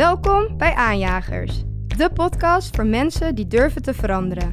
[0.00, 4.52] Welkom bij Aanjagers, de podcast voor mensen die durven te veranderen.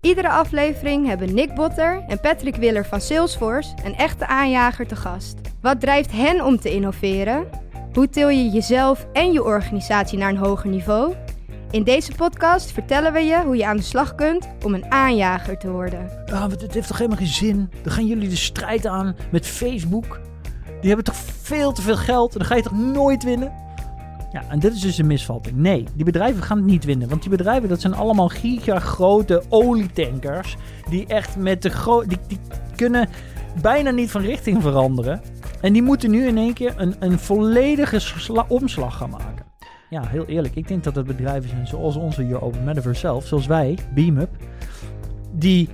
[0.00, 5.34] Iedere aflevering hebben Nick Botter en Patrick Willer van Salesforce een echte aanjager te gast.
[5.60, 7.46] Wat drijft hen om te innoveren?
[7.92, 11.14] Hoe til je jezelf en je organisatie naar een hoger niveau?
[11.70, 15.58] In deze podcast vertellen we je hoe je aan de slag kunt om een aanjager
[15.58, 16.10] te worden.
[16.32, 17.70] Ah, dit heeft toch helemaal geen zin?
[17.82, 20.20] Dan gaan jullie de strijd aan met Facebook.
[20.84, 23.52] Die hebben toch veel te veel geld en dan ga je toch nooit winnen?
[24.32, 25.56] Ja, en dit is dus een misvatting.
[25.56, 27.08] Nee, die bedrijven gaan het niet winnen.
[27.08, 30.56] Want die bedrijven, dat zijn allemaal gigagrote olietankers.
[30.88, 32.06] Die echt met de grote...
[32.06, 32.38] Die, die
[32.76, 33.08] kunnen
[33.62, 35.20] bijna niet van richting veranderen.
[35.60, 39.44] En die moeten nu in één keer een, een volledige sla- omslag gaan maken.
[39.90, 40.54] Ja, heel eerlijk.
[40.54, 43.26] Ik denk dat het bedrijven zijn zoals onze hier Open Metaverse zelf.
[43.26, 44.30] Zoals wij, BeamUp.
[45.32, 45.68] Die,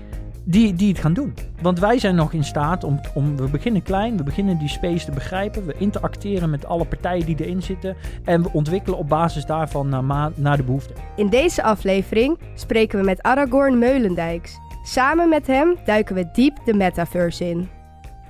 [0.45, 1.35] die, die het gaan doen.
[1.63, 3.37] Want wij zijn nog in staat om, om...
[3.37, 4.17] We beginnen klein.
[4.17, 5.67] We beginnen die space te begrijpen.
[5.67, 7.97] We interacteren met alle partijen die erin zitten.
[8.25, 10.97] En we ontwikkelen op basis daarvan naar, ma- naar de behoeften.
[11.17, 14.59] In deze aflevering spreken we met Aragorn Meulendijks.
[14.83, 17.69] Samen met hem duiken we diep de metaverse in.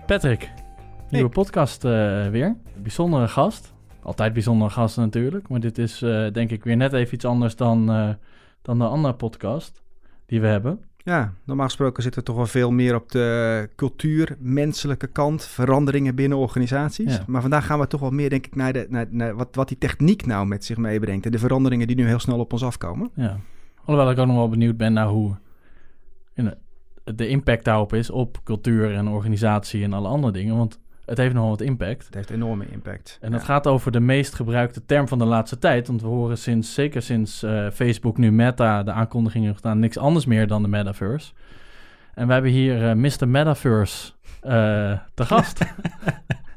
[0.06, 0.50] Patrick,
[1.08, 2.56] nieuwe podcast eh, weer.
[2.76, 3.72] Bijzondere gast.
[4.02, 5.48] Altijd bijzondere gasten natuurlijk.
[5.48, 8.08] Maar dit is eh, denk ik weer net even iets anders dan, eh,
[8.62, 9.82] dan de andere podcast
[10.26, 10.80] die we hebben.
[11.04, 16.14] Ja, normaal gesproken zitten we toch wel veel meer op de cultuur, menselijke kant, veranderingen
[16.14, 17.16] binnen organisaties.
[17.16, 17.24] Ja.
[17.26, 19.68] Maar vandaag gaan we toch wel meer, denk ik, naar, de, naar, naar wat, wat
[19.68, 21.24] die techniek nou met zich meebrengt.
[21.24, 23.10] En de veranderingen die nu heel snel op ons afkomen.
[23.14, 23.40] Ja.
[23.84, 25.36] Alhoewel ik ook nog wel benieuwd ben naar hoe
[27.04, 30.56] de impact daarop is op cultuur en organisatie en alle andere dingen.
[30.56, 30.79] Want
[31.10, 32.04] het heeft nogal wat impact.
[32.06, 33.18] Het heeft enorme impact.
[33.20, 33.46] En dat Ja.
[33.46, 35.86] gaat over de meest gebruikte term van de laatste tijd.
[35.86, 39.98] Want we horen sinds, zeker sinds eh, Facebook nu Meta de aankondiging heeft gedaan, niks
[39.98, 41.32] anders meer dan de metaverse.
[42.14, 43.28] En we hebben hier eh, Mr.
[43.28, 45.58] Metaverse eh te gast.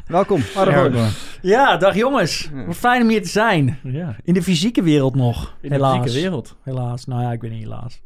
[0.08, 1.10] Welkom, Aragorn.
[1.42, 2.50] Ja, dag jongens.
[2.66, 3.80] Wat fijn om hier te zijn.
[3.84, 5.56] Ja, In de fysieke wereld nog.
[5.62, 5.98] in de helaas.
[6.02, 6.58] fysieke wereld.
[6.64, 7.06] Helaas.
[7.06, 8.02] Nou ja, ik weet niet helaas.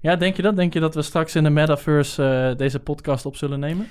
[0.00, 0.56] Ja, denk je dat?
[0.56, 3.86] Denk je dat we straks in de metaverse eh, deze podcast op zullen nemen?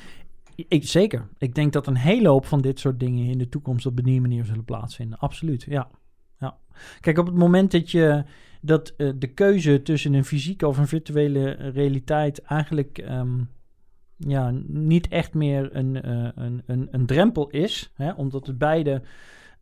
[0.55, 1.27] Ik, zeker.
[1.37, 4.21] Ik denk dat een hele hoop van dit soort dingen in de toekomst op die
[4.21, 5.19] manier zullen plaatsvinden.
[5.19, 5.89] Absoluut, ja.
[6.39, 6.57] ja.
[6.99, 8.23] Kijk, op het moment dat je
[8.61, 13.39] dat eh, de keuze tussen een fysieke of een virtuele realiteit eigenlijk ehm,
[14.27, 19.01] ja, niet echt meer een, eh, een, een, een drempel is, hè, omdat het beide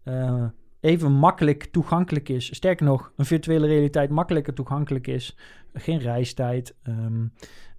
[0.03, 0.45] eh,
[0.79, 2.55] even makkelijk toegankelijk is.
[2.55, 5.37] Sterker nog, een virtuele realiteit makkelijker toegankelijk is.
[5.73, 7.25] Geen reistijd, ehm,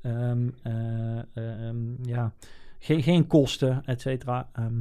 [0.02, 2.32] ehm, eh, ehm, ja,
[2.80, 4.48] geen, geen kosten, et cetera.
[4.52, 4.80] Ehm,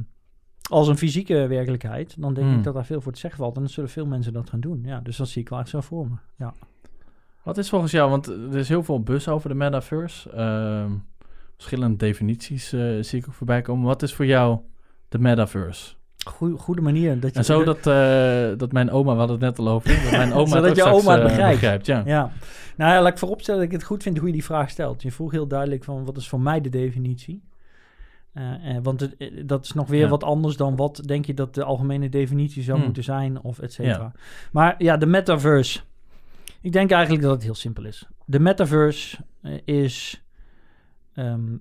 [0.70, 2.56] als een fysieke werkelijkheid, dan denk Hmm.
[2.58, 3.54] ik dat daar veel voor te zeggen valt.
[3.54, 4.80] En dan zullen veel mensen dat gaan doen.
[4.84, 6.14] Ja, dus dat zie ik wel echt zo voor me.
[6.38, 6.52] Ja.
[7.42, 10.30] Wat is volgens jou, want er is heel veel bus over de metaverse.
[10.30, 10.90] Ehm,
[11.56, 13.86] verschillende definities eh, zie ik ook voorbij komen.
[13.86, 14.58] Wat is voor jou
[15.08, 15.94] de metaverse?
[16.26, 17.20] Goeie, goede manier.
[17.20, 20.02] Dat je, En zo dat, eh, dat mijn oma, we hadden het net al over,
[20.02, 21.86] dat mijn oma Zodat je oma het eh, begrijpt.
[21.86, 22.02] ja.
[22.06, 22.32] Ja,
[22.76, 25.02] nou ja, laat ik vooropstellen dat ik het goed vind hoe je die vraag stelt.
[25.02, 27.42] Je vroeg heel duidelijk van wat is voor mij de definitie?
[28.32, 30.08] Eh, eh, want het, eh, dat is nog weer Ja.
[30.08, 32.84] wat anders dan wat denk je dat de algemene definitie zou Hmm.
[32.86, 34.12] moeten zijn of et cetera.
[34.52, 35.80] Maar ja, de metaverse.
[36.60, 38.06] Ik denk eigenlijk dat het heel simpel is.
[38.24, 39.18] De metaverse
[39.64, 40.22] is
[41.14, 41.56] ehm,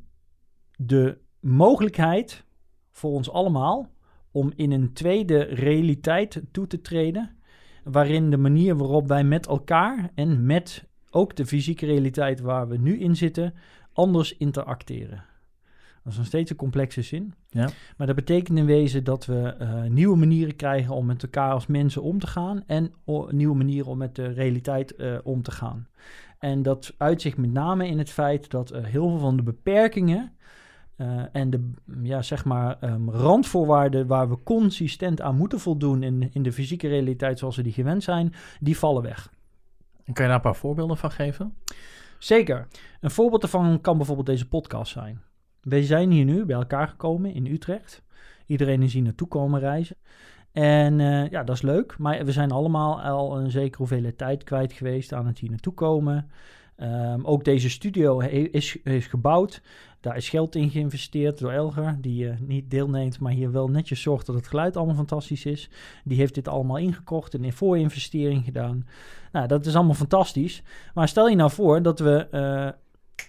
[0.77, 2.43] de mogelijkheid
[2.91, 3.89] voor ons allemaal
[4.31, 7.35] om in een tweede realiteit toe te treden.
[7.83, 12.77] Waarin de manier waarop wij met elkaar en met ook de fysieke realiteit waar we
[12.77, 13.53] nu in zitten,
[13.93, 15.23] anders interacteren.
[16.09, 17.33] Dat is nog steeds een complexe zin.
[17.49, 17.69] Ja.
[17.97, 21.67] Maar dat betekent in wezen dat we eh, nieuwe manieren krijgen om met elkaar als
[21.67, 22.63] mensen om te gaan.
[22.67, 22.93] En
[23.29, 25.87] nieuwe manieren om met de realiteit eh, om te gaan.
[26.39, 30.31] En dat uitzicht met name in het feit dat eh, heel veel van de beperkingen
[31.31, 31.71] en de
[32.01, 36.87] ja, zeg maar, ehm, randvoorwaarden waar we consistent aan moeten voldoen in, in de fysieke
[36.87, 39.31] realiteit zoals we die gewend zijn, die vallen weg.
[40.03, 41.53] En kan je daar een paar voorbeelden van geven?
[42.17, 42.67] Zeker.
[43.01, 45.21] Een voorbeeld daarvan kan bijvoorbeeld deze podcast zijn.
[45.61, 48.03] Wij zijn hier nu bij elkaar gekomen in Utrecht.
[48.45, 49.95] Iedereen is hier naartoe komen reizen.
[50.51, 51.97] En eh, ja, dat is leuk.
[51.97, 55.73] Maar we zijn allemaal al een zekere hoeveelheid tijd kwijt geweest aan het hier naartoe
[55.73, 56.29] komen.
[56.75, 59.61] Ehm, ook deze studio is, is gebouwd.
[59.99, 64.01] Daar is geld in geïnvesteerd door Elger, die eh, niet deelneemt, maar hier wel netjes
[64.01, 65.69] zorgt dat het geluid allemaal fantastisch is.
[66.03, 68.87] Die heeft dit allemaal ingekocht en in voorinvestering gedaan.
[69.31, 70.63] Nou, dat is allemaal fantastisch.
[70.93, 72.69] Maar stel je nou voor dat we eh,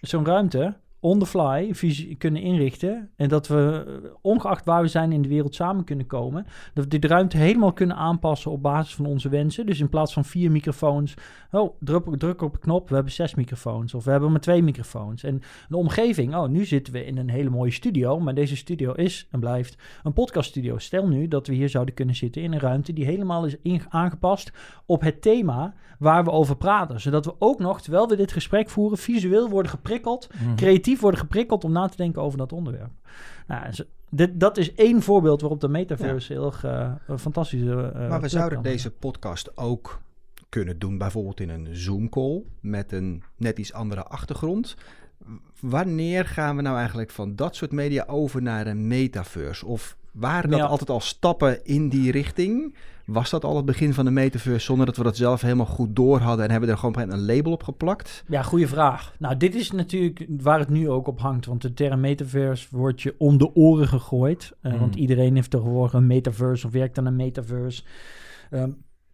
[0.01, 3.11] zo'n ruimte on the fly visie kunnen inrichten.
[3.17, 6.47] En dat we, eh, ongeacht waar we zijn in de wereld, samen kunnen komen.
[6.75, 9.67] Dat we de ruimte helemaal kunnen aanpassen op basis van onze wensen.
[9.67, 11.15] Dus in plaats van vier microfoons,
[11.51, 13.95] oh, druk, druk op een knop, we hebben zes microfoons.
[13.95, 15.23] Of we hebben maar twee microfoons.
[15.23, 18.21] En de omgeving, oh, nu zitten we in een hele mooie studio.
[18.21, 20.79] Maar deze studio is en blijft een podcaststudio.
[20.79, 23.57] Stel nu dat we hier zouden kunnen zitten in een ruimte die helemaal is
[23.89, 24.53] aangepast
[24.87, 27.01] op het thema waar we over praten.
[27.01, 30.55] Zodat we ook nog, terwijl we dit gesprek voeren, visueel worden geprikkeld Mhm.
[30.91, 32.91] Creatief worden geprikkeld om na te denken over dat onderwerp.
[33.47, 33.73] Nou,
[34.11, 36.53] dit, dat is één voorbeeld waarop de metaverse heel
[37.07, 37.93] een fantastische.
[37.95, 40.01] eh, Maar we zouden deze podcast ook
[40.49, 44.77] kunnen doen, bijvoorbeeld in een Zoom-call met een net iets andere achtergrond.
[45.61, 49.67] Wanneer gaan we nou eigenlijk van dat soort media over naar een metaverse?
[49.67, 50.65] Of waren dat Ja.
[50.67, 52.77] altijd al stappen in die richting?
[53.07, 55.97] Was dat al het begin van de metaverse zonder dat we dat zelf helemaal goed
[55.97, 58.25] door hadden en hebben er gewoon een label op geplakt?
[58.29, 59.15] Ja, goede vraag.
[59.19, 61.47] Nou, dit is natuurlijk waar het nu ook op hangt.
[61.47, 64.53] Want de term metaverse wordt je om de oren gegooid.
[64.61, 64.81] Eh, Mhm.
[64.81, 67.83] Want iedereen heeft tegenwoordig een metaverse of werkt aan een metaverse.
[68.51, 68.71] Ehm,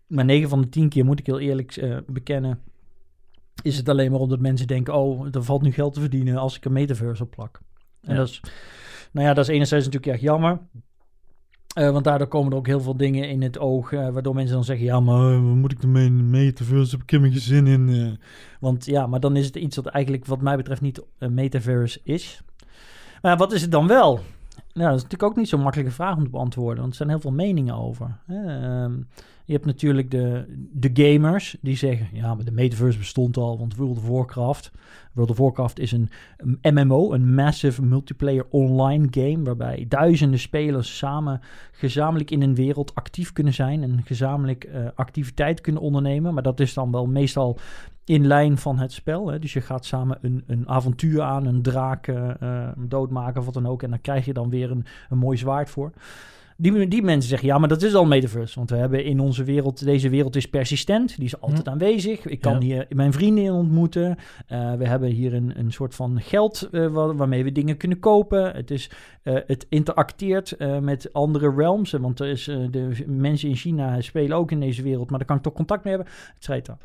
[0.07, 2.61] maar 9 van de 10 keer, moet ik heel eerlijk eh, bekennen,
[3.63, 4.95] is het alleen maar omdat mensen denken...
[4.95, 7.61] oh, er valt nu geld te verdienen als ik een metaverse op plak.
[8.03, 8.17] En Ja.
[8.19, 8.41] dat is,
[9.13, 10.59] nou ja, dat is enerzijds natuurlijk erg jammer.
[11.77, 14.55] Eh, want daardoor komen er ook heel veel dingen in het oog, eh, waardoor mensen
[14.55, 16.91] dan zeggen, ja, maar eh, wat moet ik ermee metaverse?
[16.91, 18.19] Heb ik helemaal geen zin in.
[18.61, 22.43] Want ja, maar dan is het iets wat eigenlijk wat mij betreft niet metaverse is.
[23.23, 24.15] Maar wat is het dan wel?
[24.73, 27.09] Nou, dat is natuurlijk ook niet zo'n makkelijke vraag om te beantwoorden, want er zijn
[27.09, 28.19] heel veel meningen over.
[29.47, 33.77] Je hebt natuurlijk de, de gamers die zeggen, ja, maar de metaverse bestond al, want
[33.77, 34.73] World of Warcraft.
[35.13, 36.11] World of Warcraft is een,
[36.63, 41.41] MMO, een Massive Multiplayer Online Game, waarbij duizenden spelers samen
[41.73, 46.35] gezamenlijk in een wereld actief kunnen zijn en gezamenlijk eh, activiteit kunnen ondernemen.
[46.35, 47.59] Maar dat is dan wel meestal
[48.05, 49.29] in lijn van het spel.
[49.29, 49.39] Hè?
[49.39, 53.55] Dus je gaat samen een, een avontuur aan, een draak eh, eh, doodmaken of wat
[53.55, 53.83] dan ook.
[53.83, 55.93] En dan krijg je dan weer een, een mooi zwaard voor.
[56.59, 58.55] Die, die mensen zeggen, ja, maar dat is al metaverse.
[58.59, 61.17] Want we hebben in onze wereld, deze wereld is persistent.
[61.17, 61.69] Die is altijd Hm.
[61.71, 62.27] aanwezig.
[62.27, 62.59] Ik kan Ja.
[62.61, 64.17] hier mijn vrienden in ontmoeten.
[64.47, 67.99] Eh, we hebben hier een, een soort van geld eh, wa- waarmee we dingen kunnen
[67.99, 68.53] kopen.
[68.55, 68.91] Het, is,
[69.23, 71.91] eh, het interacteert met andere realms.
[71.93, 75.09] Want er is, de mensen in China spelen ook in deze wereld.
[75.11, 76.79] Maar daar kan ik toch contact mee hebben, et cetera.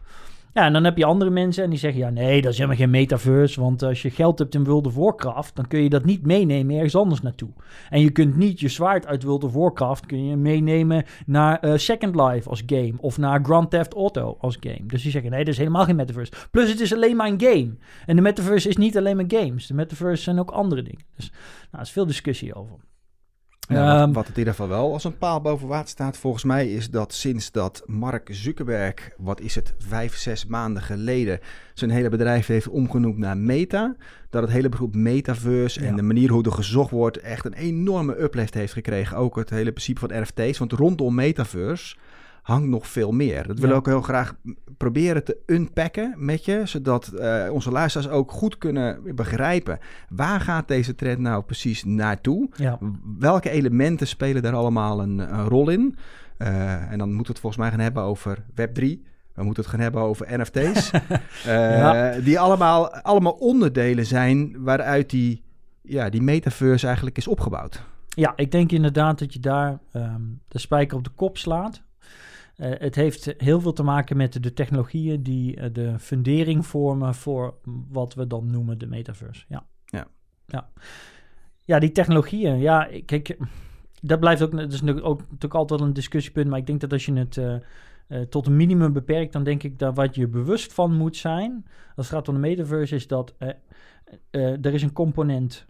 [0.53, 1.99] Ja, en dan heb je andere mensen en die zeggen...
[1.99, 3.61] ja, nee, dat is helemaal geen metaverse...
[3.61, 5.55] want als je geld hebt in World of Warcraft...
[5.55, 7.49] dan kun je dat niet meenemen ergens anders naartoe.
[7.89, 10.05] En je kunt niet je zwaard uit World of Warcraft...
[10.05, 12.93] kun je meenemen naar eh, Second Life als game...
[12.97, 14.85] of naar Grand Theft Auto als game.
[14.85, 16.31] Dus die zeggen, nee, dat is helemaal geen metaverse.
[16.51, 17.75] Plus, het is alleen maar een game.
[18.05, 19.67] En de metaverse is niet alleen maar games.
[19.67, 21.05] De metaverse zijn ook andere dingen.
[21.15, 21.31] Dus
[21.71, 22.75] nou, is veel discussie over.
[23.67, 26.43] Wat, Ehm, wat het in ieder geval wel als een paal boven water staat, volgens
[26.43, 31.39] mij, is dat sinds dat Mark Zuckerberg, wat is het, vijf, zes maanden geleden,
[31.73, 33.95] zijn hele bedrijf heeft omgenoemd naar Meta,
[34.29, 35.87] dat het hele begrip metaverse Ja.
[35.87, 39.17] en de manier hoe er gezocht wordt echt een enorme uplift heeft gekregen.
[39.17, 41.95] Ook het hele principe van RFT's, want rondom metaverse
[42.41, 43.47] hangt nog veel meer.
[43.47, 43.75] Dat willen we Ja.
[43.75, 44.35] ook heel graag
[44.77, 49.79] proberen te unpacken met je, zodat eh, onze luisteraars ook goed kunnen begrijpen
[50.09, 52.49] waar gaat deze trend nou precies naartoe.
[52.55, 52.77] ja.
[53.19, 55.95] Welke elementen spelen daar allemaal een, een rol in?
[56.37, 59.09] Eh, en dan moeten we het volgens mij gaan hebben over Web3.
[59.33, 60.91] We moeten het gaan hebben over NFT's.
[61.45, 62.19] Eh, Ja.
[62.19, 65.43] Die allemaal, allemaal onderdelen zijn waaruit die,
[65.81, 67.83] ja, die metaverse eigenlijk is opgebouwd.
[68.09, 71.81] Ja, ik denk inderdaad dat je daar ehm, de spijker op de kop slaat.
[72.61, 77.15] Eh, het heeft heel veel te maken met de technologieën die eh, de fundering vormen
[77.15, 77.53] voor
[77.89, 79.45] wat we dan noemen de metaverse.
[79.47, 79.65] Ja.
[79.85, 80.07] Ja.
[80.47, 80.69] Ja,
[81.61, 82.59] ja die technologieën.
[82.59, 83.37] Ja, kijk,
[84.01, 86.49] dat blijft ook, dat is natuurlijk ook natuurlijk altijd een discussiepunt.
[86.49, 89.79] Maar ik denk dat als je het eh, tot een minimum beperkt, dan denk ik
[89.79, 91.65] dat wat je bewust van moet zijn,
[91.95, 93.35] als het gaat om de metaverse, is dat
[94.31, 95.65] er is een component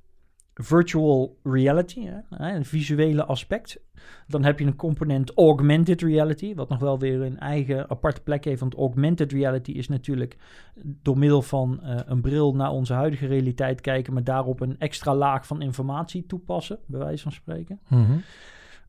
[0.54, 3.80] virtual reality, hè, een visuele aspect.
[4.28, 8.46] Dan heb je een component augmented reality, wat nog wel weer een eigen aparte plek
[8.46, 8.60] heeft.
[8.60, 10.38] Want augmented reality is natuurlijk
[10.84, 15.16] door middel van eh, een bril naar onze huidige realiteit kijken, maar daarop een extra
[15.16, 17.80] laag van informatie toepassen, bij wijze van spreken.
[17.88, 18.18] Mhm.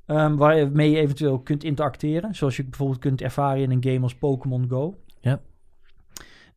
[0.06, 2.34] Ehm, waarmee je eventueel kunt interacteren.
[2.34, 4.98] Zoals je bijvoorbeeld kunt ervaren in een game als Pokémon Go.
[5.20, 5.40] Ja.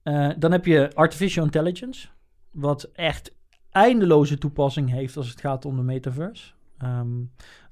[0.04, 2.08] Eh, dan heb je artificial intelligence.
[2.52, 3.36] Wat echt
[3.76, 6.52] eindeloze toepassing heeft als het gaat om de metaverse.
[6.78, 7.24] Ehm,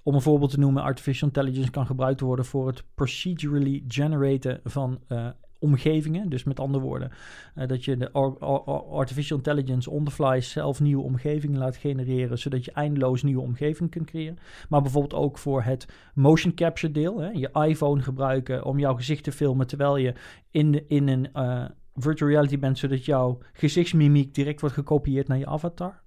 [0.03, 4.99] om een voorbeeld te noemen, artificial intelligence kan gebruikt worden voor het procedurally generaten van
[5.07, 5.27] eh,
[5.59, 6.29] omgevingen.
[6.29, 7.11] Dus met andere woorden,
[7.55, 11.77] eh, dat je de ar- ar- artificial intelligence on the fly zelf nieuwe omgevingen laat
[11.77, 14.37] genereren, zodat je eindeloos nieuwe omgevingen kunt creëren.
[14.69, 17.19] Maar bijvoorbeeld ook voor het motion capture deel.
[17.19, 17.29] Hè?
[17.29, 20.13] Je iPhone gebruiken om jouw gezicht te filmen terwijl je
[20.51, 25.37] in, de, in een eh, virtual reality bent, zodat jouw gezichtsmimiek direct wordt gekopieerd naar
[25.37, 26.01] je avatar.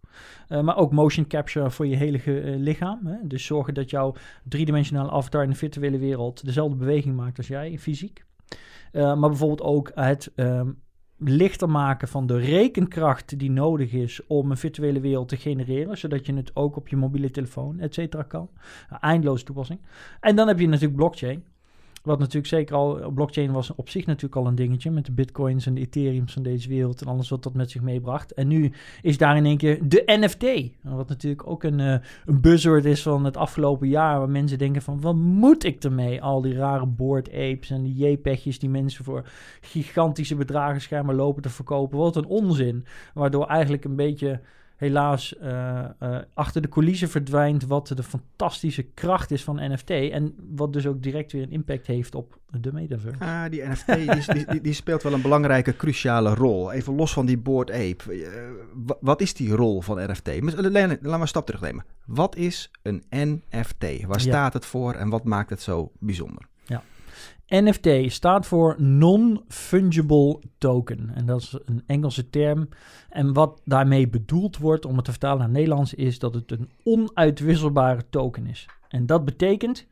[0.49, 3.07] Eh, maar ook motion capture voor je hele eh, lichaam.
[3.07, 3.16] Hè?
[3.23, 4.14] Dus zorgen dat jouw
[4.45, 8.25] driedimensionale avatar in de virtuele wereld dezelfde beweging maakt als jij fysiek.
[8.93, 10.71] Eh, maar bijvoorbeeld ook het ehm,
[11.19, 16.26] lichter maken van de rekenkracht die nodig is om een virtuele wereld te genereren, zodat
[16.26, 18.50] je het ook op je mobiele telefoon, et cetera, kan.
[19.00, 19.81] Eindeloze toepassing.
[20.21, 21.45] En dan heb je natuurlijk blockchain.
[22.06, 25.66] Wat natuurlijk zeker al, blockchain was op zich natuurlijk al een dingetje met de bitcoins
[25.66, 28.34] en de ethereums van deze wereld en alles wat dat met zich meebracht.
[28.34, 28.72] En nu
[29.02, 30.44] is daar in één keer de NFT,
[30.82, 31.96] wat natuurlijk ook een, eh,
[32.26, 36.22] een buzzword is van het afgelopen jaar, waar mensen denken van, wat moet ik ermee?
[36.22, 39.28] Al die rare board apes en die JPEG'jes die mensen voor
[39.60, 41.98] gigantische bedragen schijnbaar lopen te verkopen.
[41.98, 42.84] Wat een onzin.
[43.14, 44.40] Waardoor eigenlijk een beetje
[44.76, 49.90] helaas eh, eh, achter de coulissen verdwijnt wat de fantastische kracht is van NFT.
[49.90, 53.18] En wat dus ook direct weer een impact heeft op de metaverse.
[53.25, 53.87] Ah, die NFT
[54.50, 56.73] die, die, speelt wel een belangrijke, cruciale rol.
[56.73, 58.02] Even los van die Board Ape.
[58.12, 58.40] Eh,
[58.75, 60.40] wa- wat is die rol van NFT?
[60.40, 61.85] Maar, Laten we een stap terugnemen.
[62.06, 63.83] Wat is een NFT?
[63.83, 64.18] Waar Ja.
[64.18, 66.42] staat het voor en wat maakt het zo bijzonder?
[67.49, 71.11] NFT staat voor Non-Fungible Token.
[71.15, 72.69] En dat is een Engelse term.
[73.11, 76.71] En wat daarmee bedoeld wordt, om het te vertalen naar Nederlands, is dat het een
[76.85, 78.67] onuitwisselbare token is.
[78.88, 79.87] En dat betekent,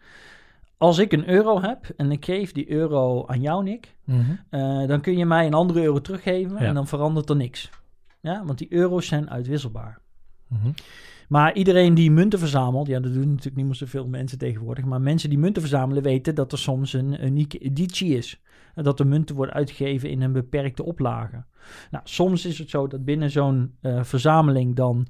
[0.76, 3.94] als ik een euro heb en ik geef die euro aan jou, Nick,
[4.50, 6.66] eh, dan kun je mij een andere euro teruggeven Ja.
[6.66, 7.70] en dan verandert er niks.
[8.20, 9.98] Ja, want die euro's zijn uitwisselbaar.
[11.28, 14.84] Maar iedereen die munten verzamelt, ja, dat doen natuurlijk niet zoveel mensen tegenwoordig.
[14.84, 18.40] Maar mensen die munten verzamelen weten dat er soms een unieke editie is.
[18.74, 21.44] Dat de munten worden uitgegeven in een beperkte oplage.
[21.90, 25.06] Nou, soms is het zo dat binnen zo'n eh, verzameling dan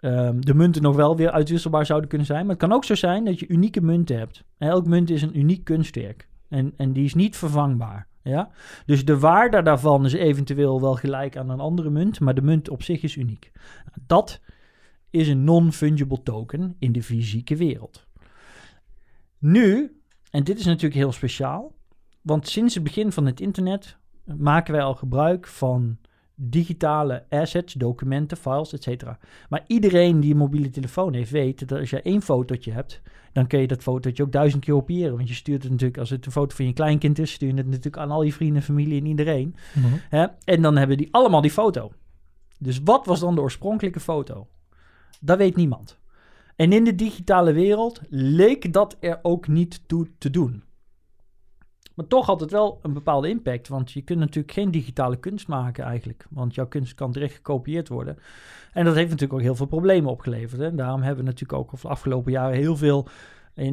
[0.00, 2.40] ehm, de munten nog wel weer uitwisselbaar zouden kunnen zijn.
[2.40, 4.44] Maar het kan ook zo zijn dat je unieke munten hebt.
[4.58, 6.28] Elk munt is een uniek kunstwerk.
[6.48, 8.06] En, en die is niet vervangbaar.
[8.22, 8.50] Ja?
[8.86, 12.68] Dus de waarde daarvan is eventueel wel gelijk aan een andere munt, maar de munt
[12.68, 13.50] op zich is uniek.
[13.84, 14.40] Nou, dat
[15.16, 18.06] is een non-fungible token in de fysieke wereld.
[19.38, 21.74] Nu, en dit is natuurlijk heel speciaal,
[22.22, 23.96] want sinds het begin van het internet
[24.36, 25.98] maken wij al gebruik van
[26.34, 29.04] digitale assets, documenten, files, etc.
[29.48, 33.00] Maar iedereen die een mobiele telefoon heeft, weet dat als je één fotootje hebt,
[33.32, 35.16] dan kun je dat fotootje ook duizend keer kopiëren.
[35.16, 37.54] Want je stuurt het natuurlijk, als het een foto van je kleinkind is, stuur je
[37.54, 39.54] het natuurlijk aan al je vrienden, familie en iedereen.
[40.08, 40.26] Hè?
[40.44, 41.92] En dan hebben die allemaal die foto.
[42.58, 44.46] Dus wat was dan de oorspronkelijke foto?
[45.20, 45.98] Dat weet niemand.
[46.56, 50.64] En in de digitale wereld leek dat er ook niet toe te doen.
[51.94, 55.48] Maar toch had het wel een bepaalde impact, want je kunt natuurlijk geen digitale kunst
[55.48, 58.18] maken eigenlijk, want jouw kunst kan direct gekopieerd worden.
[58.72, 60.60] En dat heeft natuurlijk ook heel veel problemen opgeleverd.
[60.60, 60.74] Hè?
[60.74, 63.08] Daarom hebben we natuurlijk ook over de afgelopen jaren heel veel,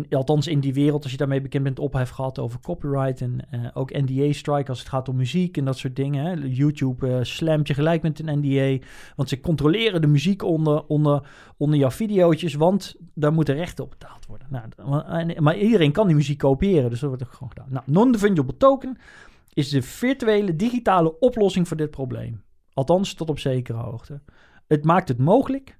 [0.10, 3.60] althans in die wereld, als je daarmee bekend bent, ophef gehad over copyright en eh,
[3.74, 6.50] ook NDA-strike als het gaat om muziek en dat soort dingen.
[6.50, 8.86] YouTube eh slamt je gelijk met een NDA,
[9.16, 13.90] want ze controleren de muziek onder, onder, onder jouw videootjes, want daar moeten rechten op
[13.90, 14.48] betaald worden.
[14.50, 17.68] Nou, maar iedereen kan die muziek kopiëren, dus dat wordt ook gewoon gedaan.
[17.70, 18.98] Nou, non-fungible token
[19.54, 22.44] is de virtuele digitale oplossing voor dit probleem.
[22.74, 24.22] Althans, tot op zekere hoogte.
[24.68, 25.78] Het maakt het mogelijk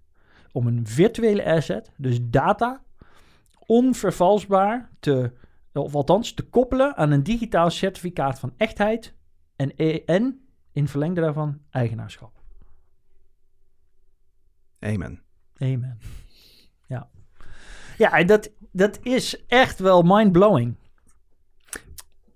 [0.52, 2.83] om een virtuele asset, dus data,
[3.66, 5.32] onvervalsbaar te,
[5.74, 9.14] of althans te koppelen aan een digitaal certificaat van echtheid
[9.56, 12.42] en, en in verlengde daarvan eigenaarschap.
[14.80, 15.22] Amen.
[15.58, 15.98] Amen.
[16.88, 17.10] Ja.
[17.98, 20.76] Ja, dat, dat is echt wel mind-blowing.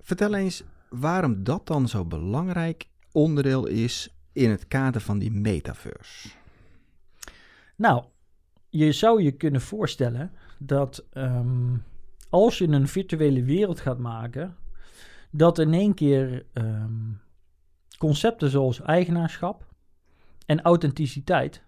[0.02, 6.30] Vertel eens waarom dat dan zo belangrijk onderdeel is in het kader van die metaverse.
[7.76, 8.06] Nou,
[8.70, 11.76] je zou je kunnen voorstellen dat ehm,
[12.30, 14.56] als je een virtuele wereld gaat maken,
[15.32, 17.12] dat in één keer ehm,
[17.98, 19.66] concepten zoals eigenaarschap
[20.46, 21.66] en authenticiteit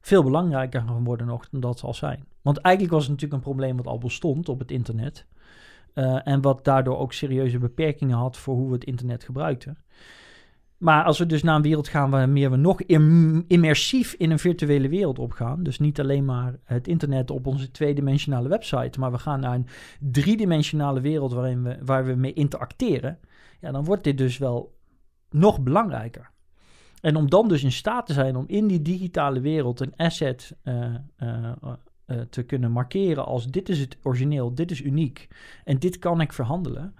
[0.00, 2.24] veel belangrijker gaan worden nog dan dat zal zijn.
[2.42, 5.26] Want eigenlijk was het natuurlijk een probleem wat al bestond op het internet.
[5.94, 9.78] eh, en wat daardoor ook serieuze beperkingen had voor hoe we het internet gebruikten.
[10.78, 14.38] Maar als we dus naar een wereld gaan waarmee we nog im- immersief in een
[14.38, 19.18] virtuele wereld opgaan, dus niet alleen maar het internet op onze tweedimensionale website, maar we
[19.18, 19.66] gaan naar een
[20.00, 23.18] driedimensionale wereld waarin we, waar we mee interacteren,
[23.60, 24.76] ja, dan wordt dit dus wel
[25.30, 26.30] nog belangrijker.
[27.00, 30.56] En om dan dus in staat te zijn om in die digitale wereld een asset
[30.62, 31.52] eh, eh,
[32.04, 35.28] eh, te kunnen markeren als dit is het origineel, dit is uniek
[35.64, 36.94] en dit kan ik verhandelen.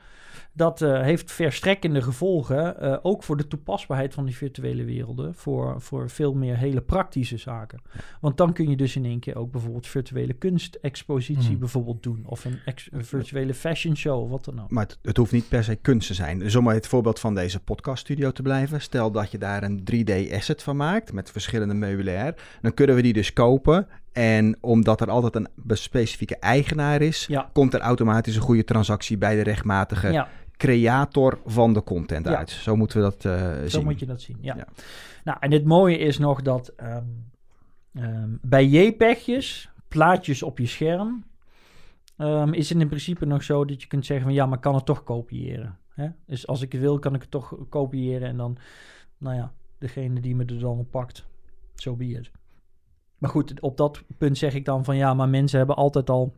[0.52, 5.80] Dat eh, heeft verstrekkende gevolgen, eh, ook voor de toepasbaarheid van die virtuele werelden, voor,
[5.80, 7.82] voor veel meer hele praktische zaken.
[8.20, 11.58] Want dan kun je dus in één keer ook bijvoorbeeld virtuele kunstexpositie Hmm.
[11.58, 12.58] bijvoorbeeld doen, of een,
[12.90, 14.70] een virtuele fashion show, wat dan ook.
[14.70, 16.38] Maar het, het hoeft niet per se kunst te zijn.
[16.38, 18.80] Dus om maar het voorbeeld van deze podcaststudio te blijven.
[18.80, 22.34] Stel dat je daar een 3D-asset van maakt met verschillende meubilair.
[22.60, 23.86] Dan kunnen we die dus kopen.
[24.18, 27.50] En omdat er altijd een be- specifieke eigenaar is, Ja.
[27.52, 32.36] komt er automatisch een goede transactie bij de rechtmatige Ja, creator van de content Ja.
[32.36, 32.50] uit.
[32.50, 33.84] Zo moeten we dat eh, zo zien.
[33.84, 34.38] moet je dat zien.
[34.40, 34.56] Ja.
[34.56, 34.66] Ja.
[35.24, 37.04] Nou, en het mooie is nog dat ehm,
[37.94, 41.24] ehm, bij JPEG'jes, plaatjes op je scherm,
[42.16, 44.60] ehm, is het in principe nog zo dat je kunt zeggen van ja, maar ik
[44.62, 45.78] kan het toch kopiëren.
[45.94, 46.08] Hè?
[46.26, 48.58] Dus als ik wil, kan ik het toch kopiëren en dan,
[49.18, 51.26] nou ja, degene die me er dan op pakt,
[51.74, 52.30] zo be it.
[53.18, 56.36] Maar goed, op dat punt zeg ik dan van ja, maar mensen hebben altijd al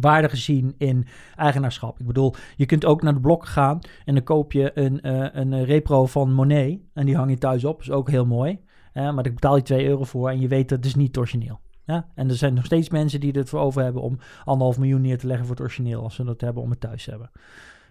[0.00, 2.00] waarde gezien in eigenaarschap.
[2.00, 5.28] Ik bedoel, je kunt ook naar de blokken gaan en dan koop je een, eh,
[5.32, 7.80] een repro van Monet en die hang je thuis op.
[7.80, 8.60] is ook heel mooi.
[8.94, 11.18] Maar daar betaal je 2 euro voor en je weet dat het is niet het
[11.18, 11.60] origineel.
[11.84, 12.08] Ja?
[12.14, 15.26] En er zijn nog steeds mensen die ervoor over hebben om anderhalf miljoen neer te
[15.26, 17.30] leggen voor het origineel als ze dat hebben om het thuis te hebben.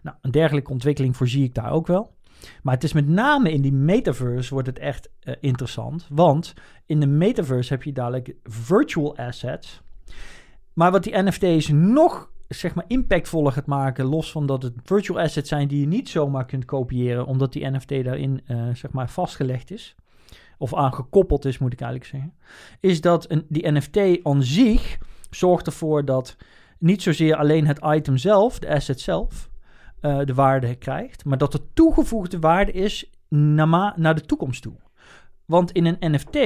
[0.02, 2.16] Nou, een dergelijke ontwikkeling voorzie ik daar ook wel.
[2.64, 6.08] Maar het is met name in die metaverse wordt het echt eh, interessant.
[6.10, 6.54] Want
[6.86, 9.82] in de metaverse heb je dadelijk virtual assets.
[10.74, 15.20] Maar wat die NFT's nog zeg maar impactvoller gaat maken, los van dat het virtual
[15.20, 19.10] assets zijn die je niet zomaar kunt kopiëren, omdat die NFT daarin eh, zeg maar
[19.10, 19.96] vastgelegd is,
[20.58, 22.34] of aangekoppeld is, moet ik eigenlijk zeggen,
[22.80, 24.98] is dat een, die NFT aan zich
[25.30, 26.38] zorgt ervoor dat
[26.78, 29.51] niet zozeer alleen het item zelf, de asset zelf,
[30.02, 34.76] eh, de waarde krijgt, maar dat de toegevoegde waarde is naar, naar de toekomst toe.
[35.46, 36.38] Want in een NFT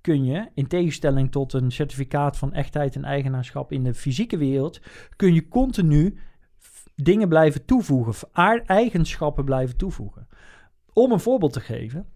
[0.00, 4.80] kun je, in tegenstelling tot een certificaat van echtheid en eigenaarschap in de fysieke wereld,
[5.16, 6.18] kun je continu
[6.94, 8.28] dingen blijven toevoegen,
[8.66, 10.28] eigenschappen blijven toevoegen.
[10.92, 12.06] Om een voorbeeld te geven,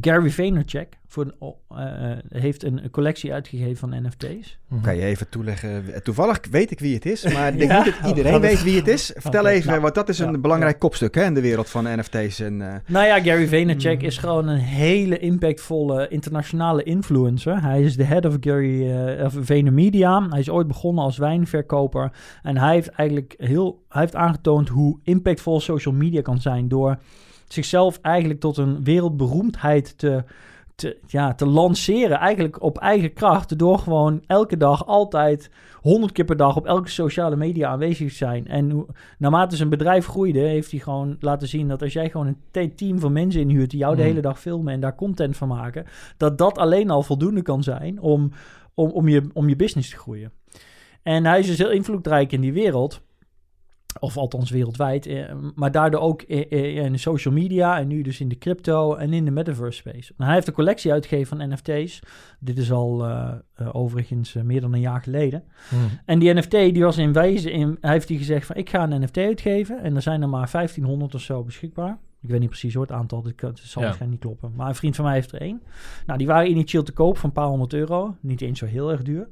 [0.00, 1.34] Gary Vaynerchuk voor
[1.68, 4.58] eh, eh, heeft een, collectie uitgegeven van NFT's.
[4.68, 4.82] Mhm.
[4.82, 6.02] Kan je even toeleggen?
[6.02, 7.84] Toevallig weet ik wie het is, maar ik denk Ja?
[7.84, 9.12] niet dat iedereen Oh, weet wie het is.
[9.16, 11.98] Vertel even, nou, want dat is een ja, belangrijk kopstuk hè, in de wereld van
[11.98, 12.40] NFT's.
[12.40, 14.06] En, eh, Nou ja, Gary Vaynerchuk Mm.
[14.06, 17.62] is gewoon een hele impactvolle internationale influencer.
[17.62, 20.26] Hij is de head of Gary eh, of VaynerMedia.
[20.28, 22.12] Hij is ooit begonnen als wijnverkoper.
[22.42, 26.98] En hij heeft eigenlijk heel, hij heeft aangetoond hoe impactvol social media kan zijn door
[27.48, 30.24] zichzelf eigenlijk tot een wereldberoemdheid te,
[30.74, 32.18] te, ja, te lanceren.
[32.18, 33.58] Eigenlijk op eigen kracht.
[33.58, 35.50] Door gewoon elke dag altijd
[35.80, 38.46] 100 keer per dag op elke sociale media aanwezig te zijn.
[38.46, 38.86] En
[39.18, 42.74] naarmate zijn bedrijf groeide, heeft hij gewoon laten zien dat als jij gewoon een te-
[42.74, 44.10] team van mensen inhuurt die jou de Hmm.
[44.10, 45.84] hele dag filmen en daar content van maken,
[46.16, 48.30] dat dat alleen al voldoende kan zijn om,
[48.74, 50.32] om, om, je, om je business te groeien.
[51.02, 53.00] En hij is dus heel invloedrijk in die wereld.
[54.00, 55.06] Of althans wereldwijd.
[55.06, 55.24] eh,
[55.54, 57.78] Maar daardoor ook in social media.
[57.78, 60.12] En nu dus in de crypto en in de metaverse space.
[60.16, 62.00] Nou, hij heeft een collectie uitgegeven van NFT's.
[62.40, 65.44] Dit is al eh, eh, overigens meer dan een jaar geleden.
[65.70, 65.80] Mhm.
[66.04, 68.82] En die NFT die was in wezen, in, hij heeft die gezegd van ik ga
[68.90, 71.98] een NFT uitgeven en er zijn er maar 1500 of zo beschikbaar.
[72.22, 73.88] Ik weet niet precies hoor, het aantal, dit kan- het zal Ja.
[73.88, 74.56] waarschijnlijk niet kloppen.
[74.58, 75.62] Maar een vriend van mij heeft er één.
[76.06, 78.16] Nou, die waren initieel te koop van een paar honderd euro.
[78.20, 79.28] Niet eens zo heel erg duur.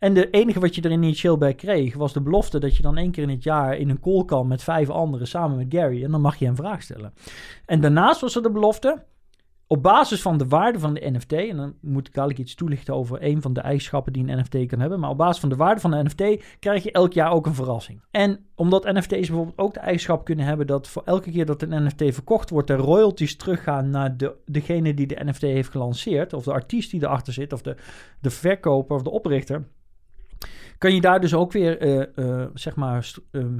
[0.00, 2.96] En de enige wat je er initieel bij kreeg, was de belofte dat je dan
[2.96, 6.04] één keer in het jaar in een call kan met vijf anderen samen met Gary.
[6.04, 7.12] En dan mag je hem vraag stellen.
[7.66, 9.04] En daarnaast was er de belofte,
[9.66, 12.94] op basis van de waarde van de NFT, en dan moet ik dadelijk iets toelichten
[12.94, 15.56] over een van de eigenschappen die een NFT kan hebben, maar op basis van de
[15.56, 18.02] waarde van de NFT krijg je elk jaar ook een verrassing.
[18.10, 21.84] En omdat NFT's bijvoorbeeld ook de eigenschap kunnen hebben dat voor elke keer dat een
[21.84, 26.44] NFT verkocht wordt, de royalties teruggaan naar de, degene die de NFT heeft gelanceerd, of
[26.44, 27.76] de artiest die erachter zit, of de,
[28.20, 29.64] de verkoper of de oprichter,
[30.78, 33.58] kan je daar dus ook weer, eh, eh, zeg maar, ehm,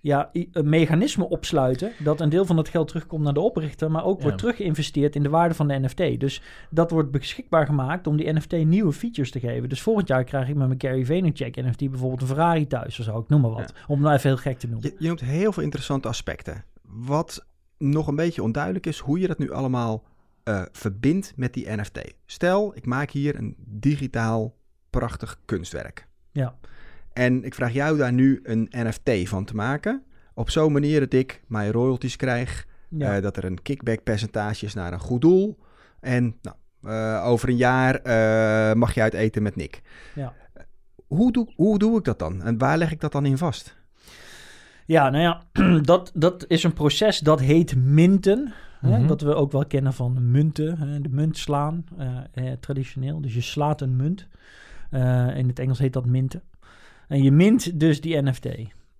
[0.00, 4.04] ja, een mechanisme opsluiten dat een deel van het geld terugkomt naar de oprichter, maar
[4.04, 4.22] ook Ja.
[4.22, 6.20] wordt teruggeïnvesteerd in de waarde van de NFT.
[6.20, 9.68] Dus dat wordt beschikbaar gemaakt om die NFT nieuwe features te geven.
[9.68, 13.04] Dus volgend jaar krijg ik met mijn Gary Vaynerchuk NFT bijvoorbeeld een Ferrari thuis of
[13.04, 13.72] zo, ik noem maar wat.
[13.86, 14.88] Om het nou even heel gek te noemen.
[14.88, 16.64] je, je noemt heel veel interessante aspecten.
[16.82, 17.46] Wat
[17.78, 20.04] nog een beetje onduidelijk is, hoe je dat nu allemaal
[20.42, 22.14] eh, verbindt met die NFT.
[22.26, 24.54] Stel, ik maak hier een digitaal
[24.98, 26.06] prachtig kunstwerk.
[26.32, 26.54] Ja.
[27.12, 30.02] En ik vraag jou daar nu een NFT van te maken.
[30.34, 32.66] Op zo'n manier dat ik mijn royalties krijg.
[32.88, 33.16] Ja.
[33.16, 35.58] eh, dat er een kickback percentage is naar een goed doel.
[36.00, 39.82] En nou, eh, over een jaar eh, mag je uit eten met Nick.
[40.14, 40.32] Ja.
[41.06, 42.42] Hoe, doe, hoe doe ik dat dan?
[42.42, 43.76] En waar leg ik dat dan in vast?
[44.86, 45.42] Ja, nou ja,
[45.82, 48.52] dat, dat is een proces dat heet minten.
[48.80, 49.06] Hè, Mhm.
[49.06, 50.78] wat we ook wel kennen van munten.
[50.78, 51.84] Hè, de munt slaan,
[52.32, 53.20] eh, traditioneel.
[53.20, 54.28] Dus je slaat een munt.
[54.94, 56.42] Eh, in het Engels heet dat minten.
[57.08, 58.46] En je mint dus die NFT.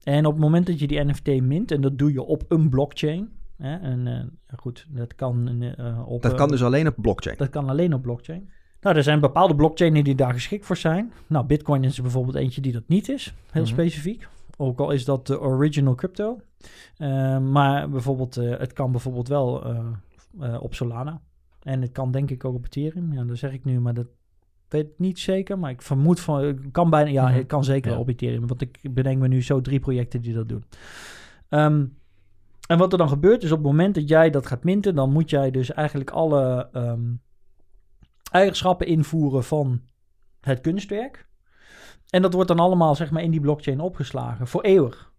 [0.02, 2.68] En op het moment dat je die NFT mint, en dat doe je op een
[2.68, 3.28] blockchain.
[3.56, 6.22] Hè, en eh, goed, dat kan eh, op.
[6.22, 7.36] Dat kan dus alleen op blockchain.
[7.36, 8.48] dat kan alleen op blockchain.
[8.80, 11.12] Nou, er zijn bepaalde blockchains die daar geschikt voor zijn.
[11.26, 13.72] Nou, Bitcoin is er bijvoorbeeld eentje die dat niet is, heel Mhm.
[13.72, 14.28] specifiek.
[14.56, 16.40] Ook al is dat de original crypto.
[17.40, 19.62] Maar bijvoorbeeld, het kan bijvoorbeeld wel
[20.60, 21.20] op Solana.
[21.62, 23.12] En het kan denk ik ook op Ethereum.
[23.12, 24.06] Ja, dat zeg ik nu, maar dat
[24.74, 25.58] weet ik niet zeker.
[25.58, 27.34] Maar ik vermoed van, ik kan bijna, ja, Mhm.
[27.36, 27.98] het kan zeker Ja.
[27.98, 28.46] op Ethereum.
[28.46, 30.64] Want ik bedenk me nu zo drie projecten die dat doen.
[31.48, 31.86] Ehm,
[32.66, 35.12] en wat er dan gebeurt is op het moment dat jij dat gaat minten, dan
[35.12, 37.12] moet jij dus eigenlijk alle ehm,
[38.30, 39.80] eigenschappen invoeren van
[40.40, 41.26] het kunstwerk.
[42.10, 45.12] En dat wordt dan allemaal zeg maar in die blockchain opgeslagen voor eeuwig.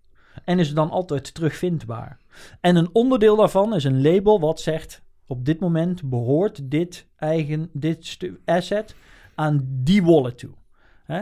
[0.44, 2.18] En is dan altijd terugvindbaar.
[2.62, 7.70] En een onderdeel daarvan is een label wat zegt op dit moment behoort dit eigen
[7.74, 8.96] dit asset
[9.36, 10.54] aan die wallet toe.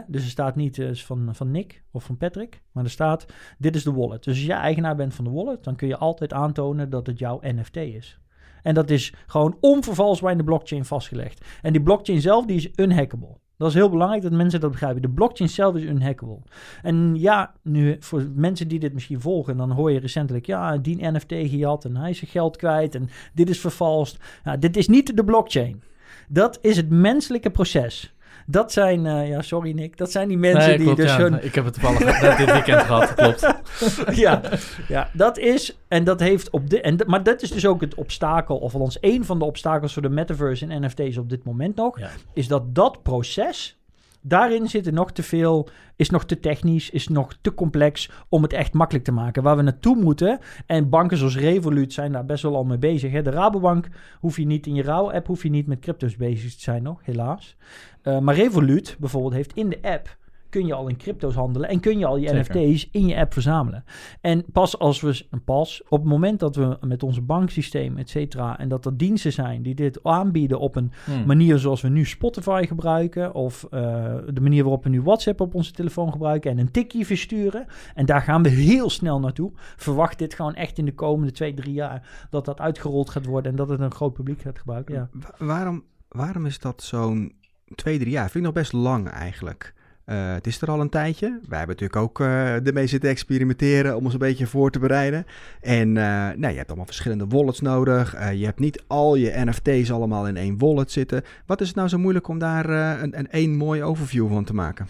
[0.07, 3.25] Dus er staat niet eh, van, van Nick of van Patrick, maar er staat
[3.57, 4.23] dit is de wallet.
[4.23, 7.19] Dus als jij eigenaar bent van de wallet, dan kun je altijd aantonen dat het
[7.19, 8.19] jouw NFT is.
[8.63, 11.45] En dat is gewoon onvervalsbaar in de blockchain vastgelegd.
[11.61, 13.37] En die blockchain zelf die is unhackable.
[13.57, 15.01] Dat is heel belangrijk dat mensen dat begrijpen.
[15.01, 16.39] De blockchain zelf is unhackable.
[16.81, 21.11] En ja, nu voor mensen die dit misschien volgen, dan hoor je recentelijk, ja, die
[21.11, 24.23] NFT gejat en hij is zijn geld kwijt en dit is vervalst.
[24.43, 25.83] Ja, dit is niet de blockchain.
[26.27, 28.13] Dat is het menselijke proces.
[28.45, 31.17] Dat zijn, eh, ja, sorry Nick, dat zijn die mensen Nee, die klopt, dus ja.
[31.17, 33.47] hun, Ik heb het toevallig net dit weekend gehad, klopt.
[34.15, 34.41] ja,
[34.87, 37.95] ja, dat is, en dat heeft op de, en, maar dat is dus ook het
[37.95, 41.75] obstakel, of althans één van de obstakels voor de metaverse en NFT's op dit moment
[41.75, 42.09] nog, Ja.
[42.33, 43.77] is dat dat proces,
[44.23, 48.53] daarin zitten nog te veel, is nog te technisch, is nog te complex om het
[48.53, 49.43] echt makkelijk te maken.
[49.43, 53.11] Waar we naartoe moeten, en banken zoals Revolut zijn daar best wel al mee bezig.
[53.11, 53.21] Hè.
[53.21, 53.87] De Rabobank
[54.19, 57.05] hoef je niet in je Rauw-app, hoef je niet met crypto's bezig te zijn nog,
[57.05, 57.55] helaas.
[58.01, 60.17] Eh, maar Revolut bijvoorbeeld heeft in de app
[60.53, 62.55] kun je al in crypto's handelen en kun je al je Zeker.
[62.61, 63.83] NFT's in je app verzamelen.
[64.21, 68.59] En pas als we, pas op het moment dat we met onze banksysteem, et cetera,
[68.59, 71.25] en dat er diensten zijn die dit aanbieden op een Hmm.
[71.25, 73.69] manier zoals we nu Spotify gebruiken, of eh,
[74.33, 77.65] de manier waarop we nu WhatsApp op onze telefoon gebruiken en een tikkie versturen.
[77.95, 79.51] En daar gaan we heel snel naartoe.
[79.75, 83.51] Verwacht dit gewoon echt in de komende twee, drie jaar dat dat uitgerold gaat worden
[83.51, 84.95] en dat het een groot publiek gaat gebruiken.
[84.95, 85.09] Ja.
[85.11, 87.33] Wa- waarom, waarom is dat zo'n
[87.75, 88.23] twee, drie jaar?
[88.29, 89.73] Vind ik nog best lang eigenlijk.
[90.05, 91.27] Eh, het is er al een tijdje.
[91.27, 95.25] Wij hebben natuurlijk ook eh ermee zitten experimenteren om ons een beetje voor te bereiden.
[95.61, 96.03] En eh,
[96.35, 98.11] nou, je hebt allemaal verschillende wallets nodig.
[98.33, 101.23] Je hebt niet al je NFT's allemaal in één wallet zitten.
[101.45, 104.53] Wat is het nou zo moeilijk om daar een, een één mooie overview van te
[104.53, 104.87] maken?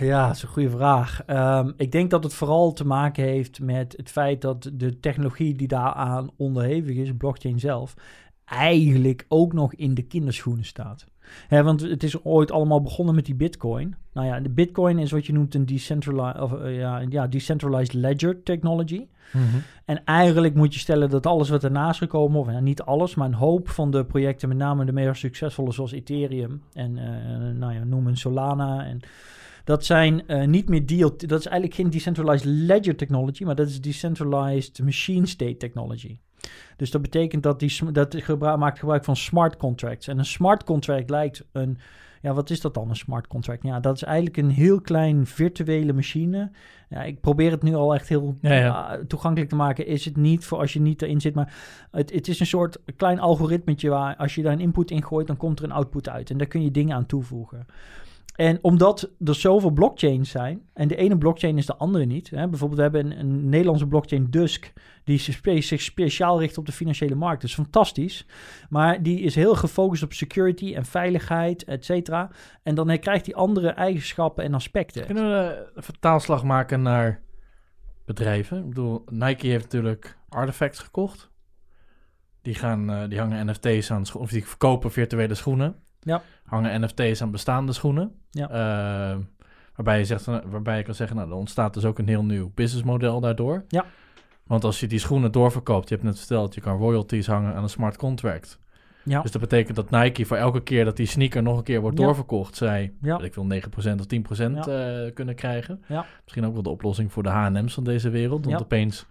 [0.00, 1.22] Ja, dat is een goede vraag.
[1.26, 5.54] Ehm, ik denk dat het vooral te maken heeft met het feit dat de technologie
[5.54, 7.94] die daaraan onderhevig is, blockchain zelf,
[8.52, 11.06] eigenlijk ook nog in de kinderschoenen staat.
[11.48, 13.94] Hè, want het is ooit allemaal begonnen met die bitcoin.
[14.12, 17.92] Nou ja, de bitcoin is wat je noemt een decentralized, of, eh, ja, ja, decentralized
[17.92, 19.06] ledger technology.
[19.32, 19.44] Mhm.
[19.84, 23.26] En eigenlijk moet je stellen dat alles wat ernaast gekomen, of ja, niet alles, maar
[23.26, 27.74] een hoop van de projecten, met name de meer succesvolle zoals Ethereum en eh, nou
[27.74, 29.00] ja, noem een Solana en
[29.64, 31.16] dat zijn eh, niet meer deal.
[31.16, 36.18] Dat is eigenlijk geen decentralized ledger technology, maar dat is decentralized machine state technology.
[36.76, 40.08] Dus dat betekent dat die dat gebruik, maakt gebruik van smart contracts.
[40.08, 41.78] En een smart contract lijkt een.
[42.22, 43.62] Ja, wat is dat dan, een smart contract?
[43.62, 46.50] Ja, dat is eigenlijk een heel klein virtuele machine.
[46.88, 48.60] Ja, ik probeer het nu al echt heel Ja, ja.
[48.60, 49.86] ja, toegankelijk te maken.
[49.86, 51.54] Is het niet voor als je niet erin zit, maar
[51.90, 55.26] het, het is een soort klein algoritmetje waar als je daar een input in gooit,
[55.26, 56.30] dan komt er een output uit.
[56.30, 57.66] En daar kun je dingen aan toevoegen.
[58.32, 62.30] En omdat er zoveel blockchains zijn, en de ene blockchain is de andere niet.
[62.30, 64.72] Hè, bijvoorbeeld, we hebben een, Nederlandse blockchain, Dusk,
[65.04, 67.40] die zich zich speciaal richt op de financiële markt.
[67.40, 68.26] Dat is fantastisch.
[68.68, 72.30] Maar die is heel gefocust op security en veiligheid, et cetera.
[72.62, 75.06] En dan krijgt die andere eigenschappen en aspecten.
[75.06, 77.20] Kunnen we een vertaalslag maken naar
[78.04, 78.58] bedrijven?
[78.58, 81.30] Ik bedoel, Nike heeft natuurlijk artifacts gekocht.
[82.42, 85.76] Die, gaan, eh, die hangen NFT's aan, of die verkopen virtuele schoenen.
[86.02, 86.22] Ja.
[86.44, 88.12] Hangen NFT's aan bestaande schoenen.
[88.30, 88.48] Ja.
[88.50, 89.16] Eh,
[89.74, 92.50] waarbij, je zegt, waarbij je kan zeggen, nou, er ontstaat dus ook een heel nieuw
[92.54, 93.64] businessmodel daardoor.
[93.68, 93.84] Ja.
[94.46, 97.62] Want als je die schoenen doorverkoopt, je hebt net verteld, je kan royalties hangen aan
[97.62, 98.58] een smart contract.
[99.04, 101.80] Ja, Dus dat betekent dat Nike voor elke keer dat die sneaker nog een keer
[101.80, 102.04] wordt Ja.
[102.04, 103.18] doorverkocht, zij, Ja.
[103.20, 105.82] ik wil 9% of 10% eh, kunnen krijgen.
[105.88, 106.04] Ja.
[106.22, 108.44] Misschien ook wel de oplossing voor de H&M's van deze wereld.
[108.44, 109.06] Want opeens,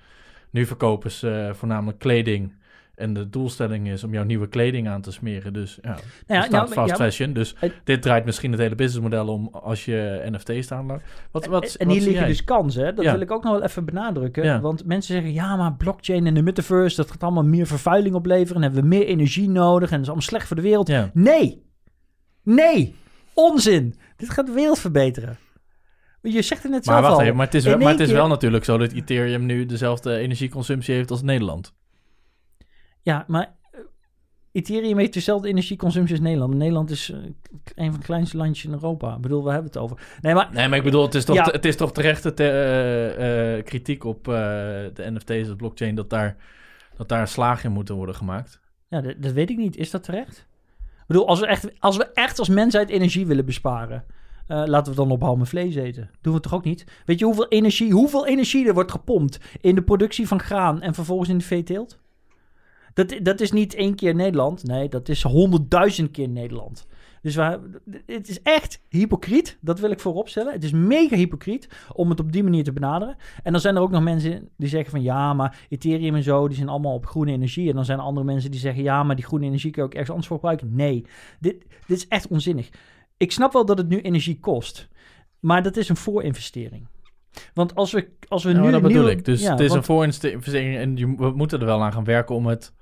[0.49, 2.53] nu verkopen ze eh, voornamelijk kleding.
[2.95, 5.53] En de doelstelling is om jouw nieuwe kleding aan te smeren.
[5.53, 7.33] Dus ja, nou ja, staat fast ja, fashion.
[7.33, 11.01] Dus Het- dit draait misschien het hele businessmodel om als je NFT's aanlaat.
[11.31, 12.29] Wat, wat, en wat hier liggen jij?
[12.31, 12.95] dus kansen.
[12.95, 13.11] Dat Ja.
[13.11, 14.61] wil ik ook nog wel even benadrukken.
[14.61, 18.55] Want mensen zeggen, ja, maar blockchain en de metaverse, dat gaat allemaal meer vervuiling opleveren.
[18.55, 19.83] En hebben we meer energie nodig.
[19.89, 20.91] En dat is allemaal slecht voor de wereld.
[21.13, 21.63] Nee.
[22.43, 22.95] Nee.
[23.33, 23.95] Onzin.
[24.17, 25.37] Dit gaat de wereld verbeteren.
[26.21, 27.21] Je zegt het net Maar zelf wacht al.
[27.25, 28.91] even, maar het is, wel, In maar één het is keer- wel natuurlijk zo dat
[28.91, 31.73] Ethereum nu dezelfde energieconsumptie heeft als Nederland.
[33.01, 33.79] Ja, maar eh,
[34.51, 36.53] Ethereum heeft dezelfde energieconsumptie als Nederland.
[36.53, 37.17] Nederland is eh,
[37.75, 39.15] een van de kleinste landjes in Europa.
[39.15, 40.17] Ik bedoel, we hebben het over.
[40.21, 41.43] Nee, maar Nee, maar ik bedoel, het is toch, Ja.
[41.51, 42.49] het is toch terechte te-
[43.57, 46.35] eh, kritiek op de NFT's, de blockchain, dat daar,
[46.97, 48.59] dat daar slagen in moeten worden gemaakt.
[48.87, 49.77] ja, dat, dat weet ik niet.
[49.77, 50.47] Is dat terecht?
[50.79, 54.05] Ik bedoel, als we echt als, we echt als mensheid energie willen besparen...
[54.47, 56.09] laten we dan op halme vlees eten.
[56.21, 56.83] Doen we toch ook niet?
[57.05, 59.39] Weet je hoeveel energie, hoeveel energie er wordt gepompt...
[59.61, 61.99] in de productie van graan en vervolgens in de veeteelt?
[62.93, 64.63] Dat, dat is niet één keer Nederland.
[64.63, 66.87] Nee, dat is honderdduizend keer Nederland.
[67.21, 67.59] Dus we,
[68.05, 69.57] het is echt hypocriet.
[69.61, 70.53] Dat wil ik vooropstellen.
[70.53, 73.15] Het is mega hypocriet om het op die manier te benaderen.
[73.43, 75.01] En dan zijn er ook nog mensen die zeggen van...
[75.01, 77.69] ja, maar Ethereum en zo, die zijn allemaal op groene energie.
[77.69, 78.83] En dan zijn er andere mensen die zeggen...
[78.83, 80.75] ja, maar die groene energie kun je ook ergens anders voor gebruiken.
[80.75, 81.05] Nee,
[81.39, 82.69] dit, dit is echt onzinnig.
[83.17, 84.89] Ik snap wel dat het nu energie kost.
[85.39, 86.87] Maar dat is een voorinvestering.
[87.53, 88.71] Want als we, als we Ja, nu...
[88.71, 89.25] dat bedoel nieuwe- ik.
[89.25, 92.03] Dus ja, het is want- een voorinvestering en je, we moeten er wel aan gaan
[92.03, 92.73] werken om het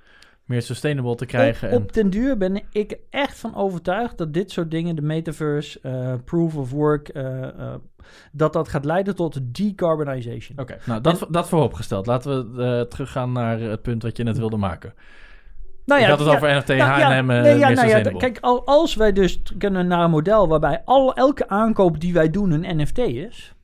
[0.50, 1.68] meer sustainable te krijgen.
[1.68, 5.02] Op, en- op den duur ben ik echt van overtuigd dat dit soort dingen, de
[5.02, 7.74] metaverse, eh, proof of work, eh, eh,
[8.32, 10.58] dat dat gaat leiden tot decarbonization.
[10.58, 12.06] Oké, nou dat, dat vooropgesteld.
[12.06, 14.94] Laten we teruggaan naar het punt wat je net wilde maken.
[15.84, 18.00] Nou je had het ja, over NFT, nou ja, H&M, nee, ja, meer nou ja.
[18.00, 22.30] Kijk, al, als wij dus kunnen naar een model waarbij al, elke aankoop die wij
[22.30, 23.54] doen een NFT is.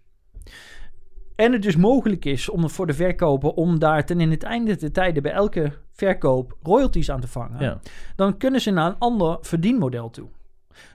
[1.37, 4.77] En het dus mogelijk is om voor de verkoper om daar ten in het einde
[4.77, 7.61] der tijden bij elke verkoop royalties aan te vangen.
[7.61, 7.79] ja.
[8.17, 10.29] dan kunnen ze naar een ander verdienmodel toe.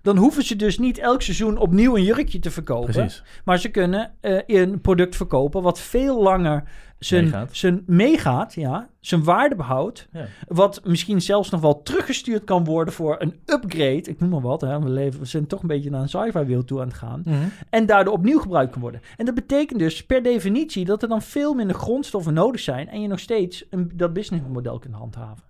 [0.02, 2.94] Dan hoeven ze dus niet elk seizoen opnieuw een jurkje te verkopen.
[2.94, 3.24] Precies.
[3.46, 6.64] Maar ze kunnen eh, een product verkopen wat veel langer
[7.00, 7.50] zijn Meegaat.
[7.52, 10.08] zijn, meegaat, ja, zijn waarde behoudt.
[10.12, 10.26] Ja.
[10.48, 14.02] Wat misschien zelfs nog wel teruggestuurd kan worden voor een upgrade.
[14.02, 14.62] Ik noem maar wat.
[14.62, 14.80] Hè.
[14.80, 17.22] We, leven, we zijn toch een beetje naar een sci-fi wereld toe aan het gaan.
[17.26, 17.38] Mhm.
[17.70, 19.02] En daardoor opnieuw gebruikt kan worden.
[19.18, 22.90] En dat betekent dus per definitie dat er dan veel minder grondstoffen nodig zijn.
[22.90, 25.44] En je nog steeds een, dat businessmodel kunt handhaven.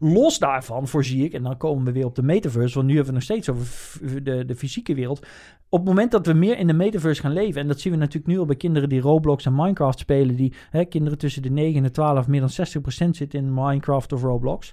[0.00, 3.14] Los daarvan voorzie ik, en dan komen we weer op de metaverse, want nu hebben
[3.14, 5.26] we het nog steeds over de, de fysieke wereld.
[5.68, 7.98] Op het moment dat we meer in de metaverse gaan leven, en dat zien we
[7.98, 11.50] natuurlijk nu al bij kinderen die Roblox en Minecraft spelen, die hè, kinderen tussen de
[11.50, 14.72] 9 en de 12, meer dan 60% zitten in Minecraft of Roblox.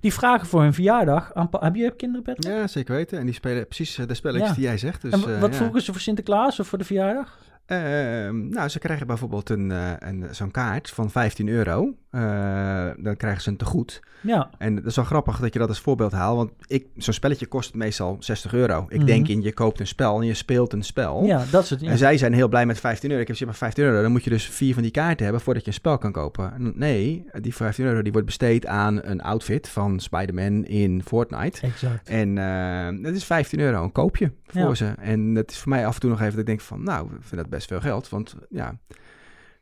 [0.00, 1.34] Die vragen voor hun verjaardag.
[1.34, 2.52] Aan, heb je kinderen, Patrick?
[2.52, 3.18] Ja, zeker weten.
[3.18, 4.54] En die spelen precies eh, de spelletjes Ja.
[4.54, 5.02] die jij zegt.
[5.02, 5.56] Dus, en eh, wat ja.
[5.56, 7.38] vroegen ze voor Sinterklaas of voor de verjaardag?
[7.66, 11.94] Ehm, nou, ze krijgen bijvoorbeeld een, eh, een, zo'n kaart van 15 euro.
[12.16, 14.00] Eh, dan krijgen ze een tegoed.
[14.20, 16.36] Ja, En dat is wel grappig dat je dat als voorbeeld haalt.
[16.36, 18.86] Want ik, zo'n spelletje kost meestal 60 euro.
[18.88, 19.06] Ik Mhm.
[19.06, 21.24] denk in, je koopt een spel en je speelt een spel.
[21.24, 23.22] ja dat soort En zij zijn heel blij met 15 euro.
[23.22, 25.42] Ik heb gezegd, maar 15 euro, dan moet je dus vier van die kaarten hebben
[25.42, 26.52] voordat je een spel kan kopen.
[26.54, 31.60] En Nee, die 15 euro die wordt besteed aan een outfit van Spider-Man in Fortnite.
[31.66, 32.08] Exact.
[32.08, 34.74] En eh dat is 15 euro, een koopje voor Ja.
[34.74, 34.92] ze.
[34.98, 37.06] En dat is voor mij af en toe nog even dat ik denk van, nou,
[37.06, 38.08] ik vind dat best veel geld.
[38.08, 38.78] Want ja,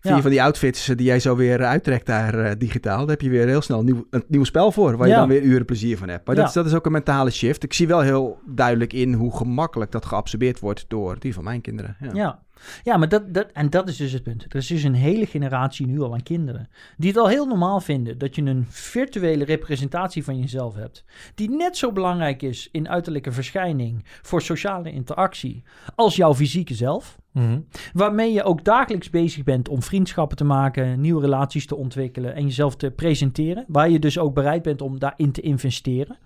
[0.04, 0.20] vier Ja.
[0.22, 3.30] van die outfits eh, die jij zo weer uittrekt daar eh, digitaal, daar heb je
[3.30, 5.98] weer heel snel een nieuw, een nieuw spel voor, waar je dan weer uren plezier
[5.98, 6.26] van hebt.
[6.26, 7.62] Maar dat, is, dat is ook een mentale shift.
[7.62, 11.60] Ik zie wel heel duidelijk in hoe gemakkelijk dat geabsorbeerd wordt door die van mijn
[11.60, 11.96] kinderen.
[12.12, 12.42] Ja.
[12.83, 14.44] Ja, maar dat, dat, en dat is dus het punt.
[14.48, 17.81] Er is dus een hele generatie nu al aan kinderen die het al heel normaal
[17.81, 22.88] vinden dat je een virtuele representatie van jezelf hebt, die net zo belangrijk is in
[22.88, 25.62] uiterlijke verschijning voor sociale interactie
[25.94, 27.18] als jouw fysieke zelf.
[27.33, 27.61] Mhm.
[27.92, 32.44] Waarmee je ook dagelijks bezig bent om vriendschappen te maken, nieuwe relaties te ontwikkelen en
[32.44, 33.64] jezelf te presenteren.
[33.68, 36.18] Waar je dus ook bereid bent om daarin te investeren.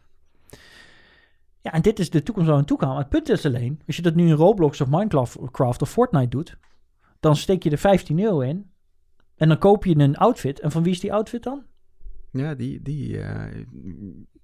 [1.63, 2.89] Ja, en dit is de toekomst waar we naartoe gaan.
[2.89, 6.29] Maar het punt is alleen, als je dat nu in Roblox of Minecraft of Fortnite
[6.29, 6.57] doet,
[7.21, 8.71] dan steek je er 15 euro in.
[9.37, 10.61] En dan koop je een outfit.
[10.61, 11.63] En van wie is die outfit dan?
[12.33, 13.65] Ja, die, die, eh,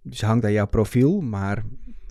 [0.03, 1.63] die hangt aan jouw profiel, maar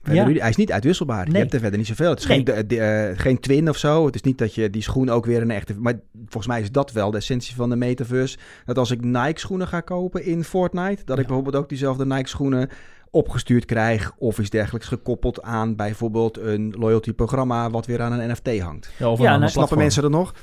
[0.03, 0.25] Ja.
[0.31, 1.23] hij is niet uitwisselbaar.
[1.25, 1.33] Nee.
[1.33, 2.09] Je hebt er verder niet zoveel.
[2.09, 2.45] Het is Nee.
[2.45, 4.05] geen, de- eh, geen twin of zo.
[4.05, 5.79] Het is niet dat je die schoen ook weer een echte...
[5.79, 8.37] Maar volgens mij is dat wel de essentie van de metaverse.
[8.65, 12.29] Dat als ik Nike schoenen ga kopen in Fortnite, dat ik bijvoorbeeld ook diezelfde Nike
[12.29, 12.69] schoenen
[13.13, 18.31] opgestuurd krijg of iets dergelijks gekoppeld aan bijvoorbeeld een loyalty programma wat weer aan een
[18.31, 18.93] NFT hangt.
[18.99, 19.79] Ja, of Ja, een ander nou, Snappen platform.
[19.79, 20.33] mensen dat nog?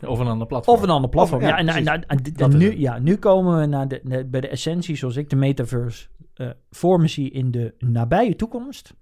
[0.12, 0.76] Of een ander platform.
[0.76, 1.42] Of een ander platform.
[1.42, 2.06] Of- ja, ja, en,
[2.36, 5.36] en, nu, ja, nu komen we naar de, de- bij de essentie zoals ik de
[5.36, 8.94] metaverse eh voor me zie in de nabije toekomst.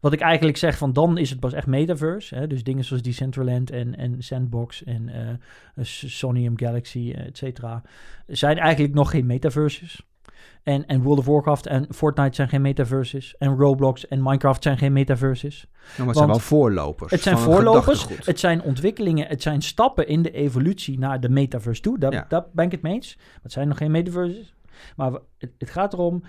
[0.00, 2.34] Wat ik eigenlijk zeg van dan is het pas echt metaverse.
[2.34, 2.46] Hè?
[2.46, 7.82] Dus dingen zoals Decentraland en, en Sandbox en eh Sonium Galaxy, et cetera.
[8.26, 10.06] Zijn eigenlijk nog geen metaverses.
[10.64, 13.34] En, en World of Warcraft en Fortnite zijn geen metaverses.
[13.38, 15.66] En Roblox en Minecraft zijn geen metaverses.
[15.72, 17.10] Nou, maar het zijn wel voorlopers.
[17.10, 21.82] Het zijn voorlopers, het zijn ontwikkelingen, het zijn stappen in de evolutie naar de metaverse
[21.82, 21.98] toe.
[21.98, 22.24] Daar, Ja.
[22.28, 23.16] daar ben ik het mee eens.
[23.16, 24.54] Maar het zijn nog geen metaverses.
[24.96, 26.22] Maar het, het gaat erom,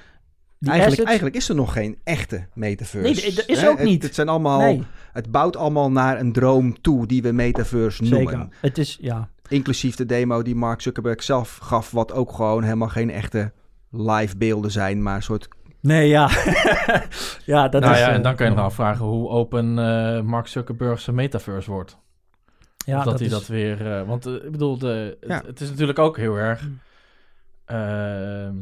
[0.60, 3.21] Die Eigenlijk, assets- eigenlijk is er nog geen echte metaverse.
[3.26, 3.69] Nee, dat is Hè?
[3.69, 4.04] ook Het- niet.
[4.04, 8.19] Het, zijn allemaal, Nee, het bouwt allemaal naar een droom toe die we metaverse noemen.
[8.34, 8.48] zeker.
[8.62, 9.30] Het is, ja.
[9.48, 13.52] Inclusief de demo die Mark Zuckerberg zelf gaf, wat ook gewoon helemaal geen echte
[14.01, 15.47] live beelden zijn, maar een soort...
[15.81, 16.29] Nee, ja.
[17.45, 17.99] ja, dat nou is...
[17.99, 21.71] ja, eh, en dan kan je nog afvragen hoe open eh, Mark Zuckerberg zijn metaverse
[21.71, 21.97] wordt.
[22.86, 23.97] ja, of dat, hij is- dat weer...
[23.97, 25.41] eh, want eh, ik bedoel, de, het, Ja.
[25.45, 26.67] het is natuurlijk ook heel erg
[27.65, 28.55] ehm,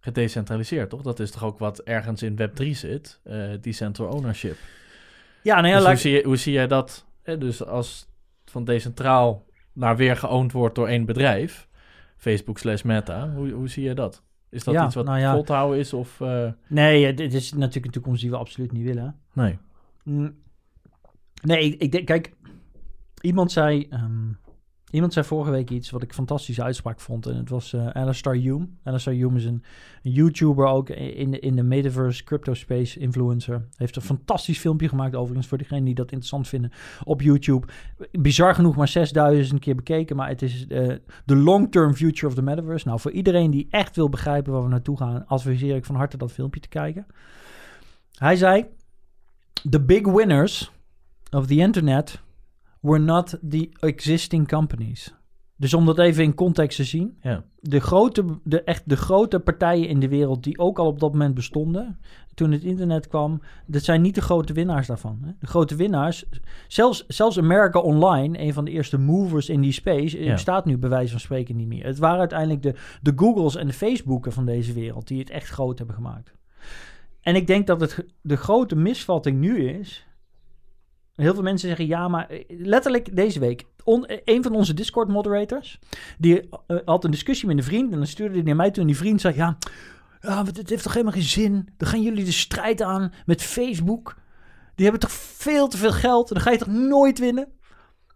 [0.00, 1.02] gedecentraliseerd, toch?
[1.02, 3.20] Dat is toch ook wat ergens in Web3 zit?
[3.24, 4.56] eh decentral ownership.
[5.42, 7.06] Ja, nou ja, dus laat- hoe, zie je, hoe zie jij dat?
[7.22, 8.08] Eh, dus als
[8.44, 11.68] van decentraal naar weer geowned wordt door één bedrijf,
[12.16, 14.22] Facebook slash Meta, hoe, hoe zie je dat?
[14.56, 15.32] Is dat Ja, iets wat nou ja.
[15.32, 16.20] vol te houden is of...
[16.20, 19.16] eh, Nee, eh, dit is natuurlijk een toekomst die we absoluut niet willen.
[19.32, 19.58] nee.
[20.02, 20.34] Mm.
[21.42, 22.32] Nee, ik, ik denk, kijk,
[23.20, 24.28] iemand zei, ehm,
[24.96, 27.26] iemand zei vorige week iets wat ik fantastische uitspraak vond.
[27.26, 28.66] En het was eh Alistair Hume.
[28.82, 29.64] Alistair Hume is een,
[30.02, 33.68] YouTuber ook in de, in de metaverse crypto space influencer.
[33.76, 36.72] Heeft een fantastisch filmpje gemaakt overigens voor diegenen die dat interessant vinden
[37.04, 37.66] op YouTube.
[38.12, 42.42] Bizar genoeg maar 6000 keer bekeken, maar het is eh, de long-term future of the
[42.42, 42.86] metaverse.
[42.88, 46.16] Nou, voor iedereen die echt wil begrijpen waar we naartoe gaan, adviseer ik van harte
[46.16, 47.06] dat filmpje te kijken.
[48.12, 48.66] Hij zei,
[49.70, 50.70] the big winners
[51.30, 52.24] of the internet
[52.86, 55.14] were not the existing companies.
[55.58, 57.18] Dus om dat even in context te zien.
[57.20, 57.44] Ja.
[57.60, 61.12] De grote, de, echt de grote partijen in de wereld die ook al op dat
[61.12, 61.98] moment bestonden.
[62.34, 63.40] Toen het internet kwam.
[63.66, 65.18] Dat zijn niet de grote winnaars daarvan.
[65.24, 65.30] Hè.
[65.40, 66.24] De grote winnaars.
[66.68, 70.18] Zelfs, zelfs America Online, een van de eerste movers in die space.
[70.18, 70.32] eh, Ja.
[70.32, 71.84] bestaat nu bij wijze van spreken niet meer.
[71.84, 75.08] Het waren uiteindelijk de, de Googles en de Facebooken van deze wereld.
[75.08, 76.32] die het echt groot hebben gemaakt.
[77.20, 80.05] En ik denk dat het, de grote misvatting nu is.
[81.16, 83.64] Heel veel mensen zeggen ja, maar eh, letterlijk deze week.
[83.84, 85.78] Eh, een van onze Discord moderators.
[86.18, 87.92] die eh, had een discussie met een vriend.
[87.92, 88.80] en dan stuurde hij naar mij toe.
[88.80, 89.58] En die vriend zei: Ja,
[90.20, 91.68] ja dit heeft toch helemaal geen zin.
[91.76, 94.16] Dan gaan jullie de strijd aan met Facebook.
[94.74, 96.28] Die hebben toch veel te veel geld.
[96.28, 97.48] Dan ga je toch nooit winnen.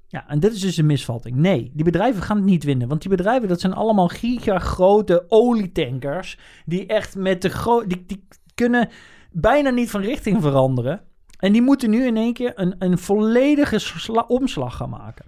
[0.09, 1.37] Ja, en dit is dus een misvatting.
[1.37, 2.89] Nee, die bedrijven gaan het niet winnen.
[2.89, 6.39] Want die bedrijven, dat zijn allemaal gigagrote olietankers.
[6.65, 8.89] Die echt met de gro die, die kunnen
[9.33, 11.01] bijna niet van richting veranderen.
[11.41, 15.25] En die moeten nu in één keer een, een volledige sla- omslag gaan maken.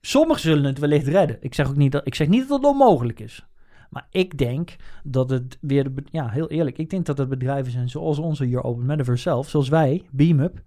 [0.00, 1.36] Sommigen zullen het wellicht redden.
[1.40, 3.46] Ik zeg ook niet dat, ik zeg niet dat het onmogelijk is.
[3.90, 7.88] Maar ik denk dat het weer, ja, heel eerlijk, ik denk dat het bedrijven zijn
[7.88, 10.62] zoals onze hier Open Metaverse zelf, zoals wij, BeamUp,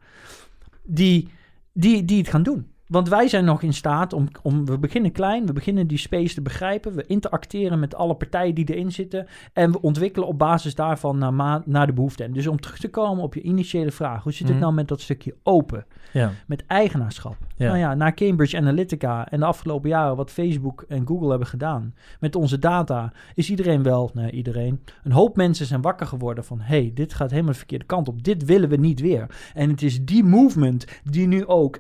[0.84, 1.30] die,
[1.74, 2.72] die, die het gaan doen.
[2.88, 6.34] Want wij zijn nog in staat om, om, we beginnen klein, we beginnen die space
[6.34, 10.76] te begrijpen, we interacteren met alle partijen die erin zitten en we ontwikkelen op basis
[10.76, 12.24] daarvan naar, ma- naar de behoefte.
[12.24, 14.60] En dus om terug te komen op je initiële vraag, hoe zit het Mhm.
[14.62, 15.86] nou met dat stukje open?
[16.12, 16.32] Ja.
[16.48, 17.36] met eigenaarschap.
[17.58, 17.68] Ja.
[17.68, 21.94] Nou ja, na Cambridge Analytica en de afgelopen jaren wat Facebook en Google hebben gedaan
[22.20, 26.60] met onze data, is iedereen wel, nee, iedereen, een hoop mensen zijn wakker geworden van,
[26.62, 28.24] hey, dit gaat helemaal de verkeerde kant op.
[28.24, 29.28] Dit willen we niet weer.
[29.54, 31.80] En het is die movement die nu ook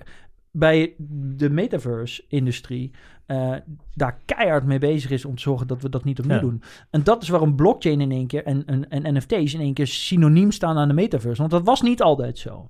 [0.51, 0.93] bij
[1.35, 2.91] de metaverse-industrie
[3.25, 3.53] eh,
[3.93, 6.41] daar keihard mee bezig is om te zorgen dat we dat niet opnieuw Ja.
[6.41, 6.61] doen.
[6.89, 9.87] En dat is waarom blockchain in één keer en, en, en NFT's in één keer
[9.87, 11.37] synoniem staan aan de metaverse.
[11.39, 12.67] Want dat was niet altijd zo.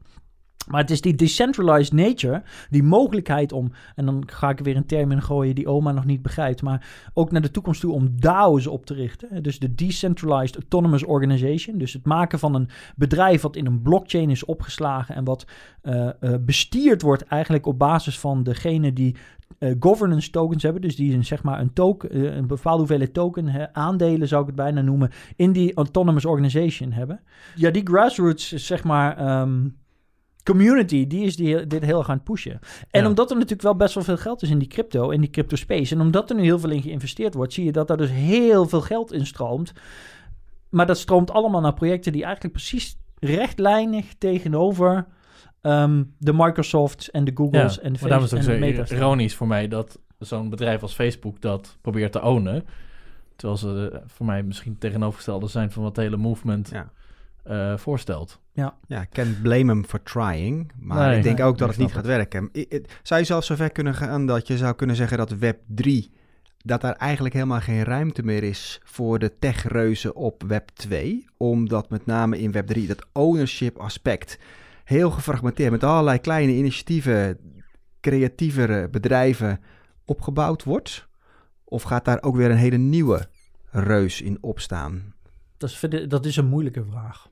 [0.68, 4.76] Maar het is die decentralized nature, die mogelijkheid om, en dan ga ik er weer
[4.76, 7.94] een term in gooien die oma nog niet begrijpt, maar ook naar de toekomst toe
[7.94, 9.44] om DAO's op te richten.
[9.44, 11.78] Dus de Decentralized Autonomous Organization.
[11.78, 15.46] Dus het maken van een bedrijf wat in een blockchain is opgeslagen en wat
[15.82, 19.16] eh, bestierd wordt eigenlijk op basis van degene die
[19.60, 20.82] eh, governance tokens hebben.
[20.82, 24.56] Dus die een, zeg maar een, token, een bepaalde hoeveelheid token, aandelen zou ik het
[24.56, 27.20] bijna noemen, in die autonomous organization hebben.
[27.56, 29.68] Ja, die grassroots, zeg maar, ehm,
[30.48, 32.60] community, die is die, dit heel erg aan het pushen.
[32.92, 33.08] En Ja.
[33.08, 35.56] omdat er natuurlijk wel best wel veel geld is in die crypto, in die crypto
[35.56, 38.10] space, en omdat er nu heel veel in geïnvesteerd wordt, zie je dat daar dus
[38.12, 39.74] heel veel geld in stroomt.
[40.70, 45.06] Maar dat stroomt allemaal naar projecten die eigenlijk precies rechtlijnig tegenover
[45.62, 48.62] ehm, de Microsofts en de Googles Ja, en de maar daarom Facebook is het en
[48.62, 48.92] de Meta's.
[48.92, 52.66] ironisch voor mij dat zo'n bedrijf als Facebook dat probeert te ownen.
[53.36, 56.92] Terwijl ze eh, voor mij misschien tegenovergestelde zijn van wat de hele movement Ja.
[57.48, 58.40] Eh, voorstelt.
[58.88, 60.72] Ja, ik can blame him for trying.
[60.80, 62.50] Maar Nee, ik denk nee, ook dat het niet gaat werken.
[62.54, 65.60] I- i- Zou je zelfs zover kunnen gaan dat je zou kunnen zeggen dat Web
[65.68, 66.12] 3...
[66.58, 71.26] dat daar eigenlijk helemaal geen ruimte meer is voor de techreuzen op Web 2.
[71.38, 74.40] Omdat met name in Web 3 dat ownership aspect
[74.84, 75.72] heel gefragmenteerd...
[75.72, 77.38] met allerlei kleine initiatieven,
[78.02, 79.60] creatievere bedrijven
[80.06, 81.08] opgebouwd wordt?
[81.64, 83.28] Of gaat daar ook weer een hele nieuwe
[83.70, 85.14] reus in opstaan?
[85.58, 87.28] Dat is, dat is een moeilijke vraag.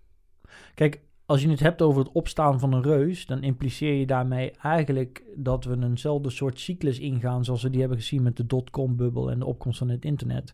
[0.76, 4.52] Kijk, als je het hebt over het opstaan van een reus, dan impliceer je daarmee
[4.52, 9.32] eigenlijk dat we eenzelfde soort cyclus ingaan zoals we die hebben gezien met de dotcom-bubbel
[9.32, 10.54] en de opkomst van het internet.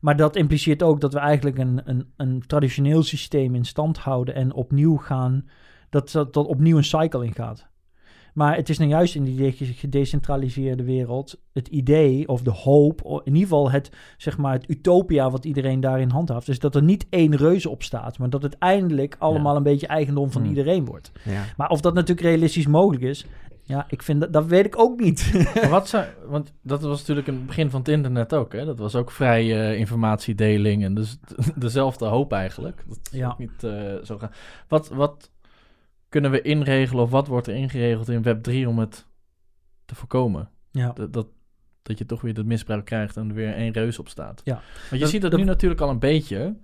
[0.00, 4.34] Maar dat impliceert ook dat we eigenlijk een, een, een traditioneel systeem in stand houden
[4.34, 5.48] en opnieuw gaan,
[5.90, 7.70] dat, dat, dat opnieuw een cycle ingaat.
[8.32, 9.52] Maar het is nou juist in die
[10.12, 15.30] gedecentraliseerde wereld het idee of de hoop, in ieder geval het, zeg maar, het utopia
[15.30, 16.46] wat iedereen daarin handhaaft.
[16.46, 19.86] Dus dat er niet één reuze op staat, maar dat het eindelijk allemaal een beetje
[19.86, 20.50] eigendom van Hmm.
[20.50, 21.12] iedereen wordt.
[21.24, 21.44] Ja.
[21.56, 23.26] Maar of dat natuurlijk realistisch mogelijk is,
[23.64, 25.32] ja, ik vind dat, dat weet ik ook niet.
[25.54, 28.64] Maar wat zou, want dat was natuurlijk in het begin van het internet ook, hè?
[28.64, 31.18] Dat was ook vrij eh, informatiedeling en dus
[31.56, 32.84] dezelfde hoop eigenlijk.
[32.88, 33.34] Dat is Ja.
[33.38, 33.72] niet eh,
[34.02, 34.30] zo gaan.
[34.68, 35.30] Wat, wat
[36.12, 39.06] kunnen we inregelen of wat wordt er ingeregeld in Web 3 om het
[39.84, 40.48] te voorkomen?
[40.70, 40.92] ja.
[40.92, 41.26] Dat, dat,
[41.82, 44.40] dat je toch weer dat misbruik krijgt en er weer één reus op staat.
[44.44, 44.52] Ja.
[44.54, 46.56] Want je Dat- ziet dat, dat- nu natuurlijk al een beetje.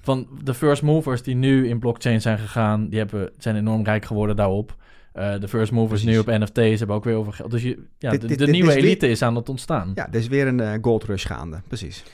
[0.00, 4.04] Van de first movers die nu in blockchain zijn gegaan, die hebben, zijn enorm rijk
[4.04, 4.76] geworden daarop.
[5.12, 6.24] Eh, de first movers Precies.
[6.26, 7.50] nu op NFT's hebben ook weer over geld.
[7.50, 9.48] Dus je, ja, Dit- de, dit- de dit nieuwe is weer- elite is aan het
[9.48, 9.92] ontstaan.
[9.94, 11.60] ja, er is weer een eh, gold rush gaande.
[11.68, 12.04] Precies.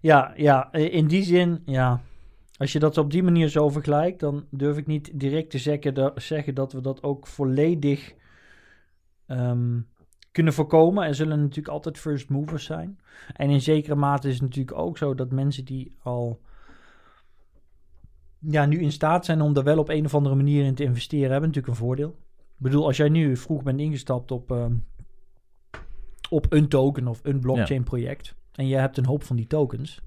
[0.00, 2.00] Ja, ja, eh, in die zin, ja.
[2.58, 5.94] Als je dat op die manier zo vergelijkt, dan durf ik niet direct te zeggen,
[5.94, 8.14] dat, zeggen dat we dat ook volledig
[9.26, 9.80] ehm,
[10.32, 11.04] kunnen voorkomen.
[11.04, 12.98] Er zullen natuurlijk altijd first movers zijn.
[13.36, 16.40] En in zekere mate is het natuurlijk ook zo dat mensen die al
[18.38, 20.84] ja, nu in staat zijn om er wel op een of andere manier in te
[20.84, 22.16] investeren, hebben natuurlijk een voordeel.
[22.38, 24.74] Ik bedoel, als jij nu vroeg bent ingestapt op, ehm,
[26.30, 30.02] op een token of een blockchain project en je hebt een hoop van die tokens,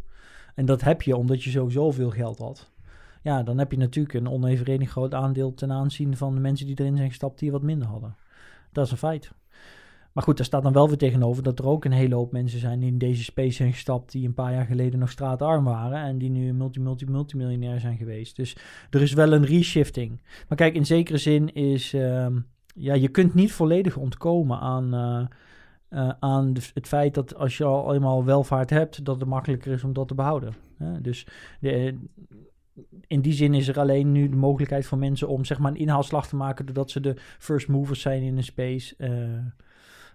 [0.56, 2.72] en dat heb je omdat je sowieso veel geld had,
[3.22, 6.80] ja, dan heb je natuurlijk een onevenredig groot aandeel ten aanzien van de mensen die
[6.80, 8.16] erin zijn gestapt die wat minder hadden.
[8.72, 9.32] Dat is een feit.
[10.12, 12.60] Maar goed, daar staat dan wel weer tegenover dat er ook een hele hoop mensen
[12.60, 16.04] zijn die in deze space zijn gestapt die een paar jaar geleden nog straatarm waren
[16.04, 18.36] en die nu multi, multi, multimiljonair zijn geweest.
[18.36, 18.58] Dus
[18.90, 20.22] er is wel een reshifting.
[20.48, 22.40] Maar kijk, in zekere zin is, ehm,
[22.76, 25.36] ja, je kunt niet volledig ontkomen aan, eh,
[25.92, 29.72] eh, aan de- het feit dat als je al eenmaal welvaart hebt, dat het makkelijker
[29.72, 30.54] is om dat te behouden.
[30.78, 31.02] Hè?
[31.02, 31.28] Dus
[31.60, 31.98] de,
[33.08, 35.78] in die zin is er alleen nu de mogelijkheid voor mensen om zeg maar een
[35.78, 38.96] inhaalslag te maken doordat ze de first movers zijn in een space.
[38.98, 39.46] Eh,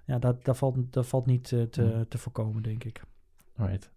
[0.05, 2.09] ja, dat, dat, valt, dat valt niet eh, te, Hmm.
[2.09, 3.01] te voorkomen, denk ik.
[3.57, 3.91] Right.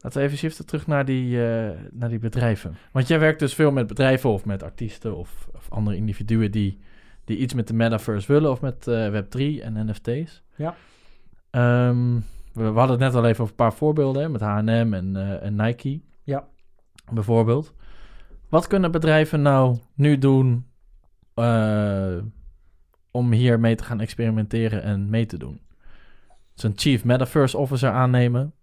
[0.00, 2.74] Laten we even shiften terug naar die, eh, naar die bedrijven.
[2.92, 6.78] Want jij werkt dus veel met bedrijven of met artiesten of, of andere individuen die,
[7.24, 10.42] die iets met de metaverse willen of met eh, Web3 en NFT's.
[10.56, 10.74] Ja.
[11.58, 12.14] Ehm,
[12.52, 15.16] we, we hadden het net al even over een paar voorbeelden hè, met H&M en,
[15.16, 16.00] eh, en Nike.
[16.22, 16.48] Ja.
[17.12, 17.74] Bijvoorbeeld.
[18.48, 20.66] Wat kunnen bedrijven nou nu doen
[21.34, 22.16] eh,
[23.10, 25.60] om hiermee te gaan experimenteren en mee te doen?
[26.60, 28.52] Zo'n chief metaverse officer aannemen.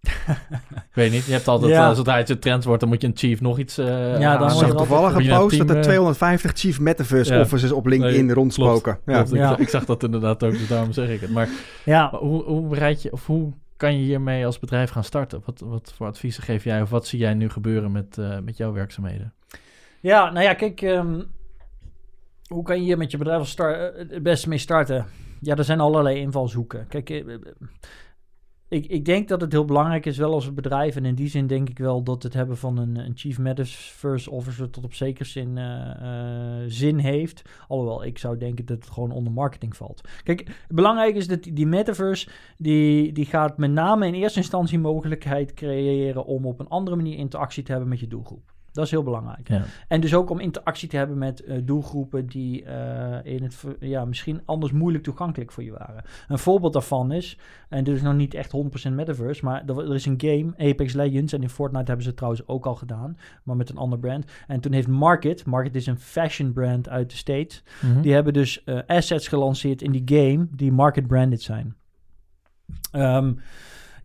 [0.72, 1.90] Ik weet niet, je hebt altijd, Ja.
[1.90, 4.20] eh, zodra het een trend wordt, dan moet je een chief nog iets eh dan
[4.20, 7.34] je zag er altijd- toevallig een je een post dat er eh, 250 Chief Metaverse
[7.34, 7.40] Ja.
[7.40, 8.98] officers op LinkedIn Nee, rondspoken.
[9.06, 9.12] Ja.
[9.14, 9.48] Klopt, ik, Ja.
[9.48, 11.30] zag- ik zag dat inderdaad ook, dus daarom zeg ik het.
[11.30, 11.48] Maar
[11.84, 15.42] Ja, maar hoe, hoe bereid je, of hoe kan je hiermee als bedrijf gaan starten?
[15.44, 18.56] Wat, wat voor adviezen geef jij of wat zie jij nu gebeuren met, eh, met
[18.56, 19.32] jouw werkzaamheden?
[20.00, 21.20] Ja, nou ja, kijk, ehm,
[22.48, 25.06] hoe kan je hier met je bedrijf als star- eh, het beste mee starten?
[25.40, 26.86] Ja, er zijn allerlei invalshoeken.
[26.86, 27.40] Kijk, eh, eh,
[28.68, 31.46] ik, ik denk dat het heel belangrijk is, wel als bedrijf, en in die zin
[31.46, 35.24] denk ik wel dat het hebben van een, een Chief Metaverse Officer tot op zekere
[35.24, 37.42] zin eh, zin heeft.
[37.68, 40.08] Alhoewel, ik zou denken dat het gewoon onder marketing valt.
[40.22, 45.54] Kijk, belangrijk is dat die Metaverse, die, die gaat met name in eerste instantie mogelijkheid
[45.54, 48.55] creëren om op een andere manier interactie te hebben met je doelgroep.
[48.76, 49.48] Dat is heel belangrijk.
[49.48, 49.62] Ja.
[49.88, 54.04] En dus ook om interactie te hebben met eh, doelgroepen die eh, in het ja,
[54.04, 56.04] misschien anders moeilijk toegankelijk voor je waren.
[56.28, 58.52] Een voorbeeld daarvan is, en dit is nog niet echt
[58.88, 62.08] 100% metaverse, maar er, er is een game, Apex Legends, en in Fortnite hebben ze
[62.08, 64.24] het trouwens ook al gedaan, maar met een ander brand.
[64.46, 68.00] En toen heeft Market, Market is een fashion brand uit de States, Mhm.
[68.00, 71.74] die hebben dus eh, assets gelanceerd in die game die market branded zijn.
[72.90, 73.32] Ehm,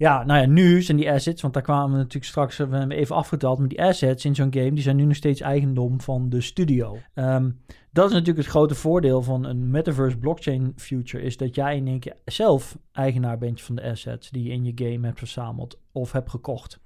[0.02, 2.92] ja, nou ja, nu zijn die assets, want daar kwamen we natuurlijk straks we hebben
[2.92, 6.30] even afgeteld, maar die assets in zo'n game, die zijn nu nog steeds eigendom van
[6.30, 6.98] de studio.
[7.14, 7.52] Ehm,
[7.92, 11.88] dat is natuurlijk het grote voordeel van een metaverse blockchain future, is dat jij in
[11.88, 15.80] één keer zelf eigenaar bent van de assets die je in je game hebt verzameld
[15.92, 16.80] of hebt gekocht.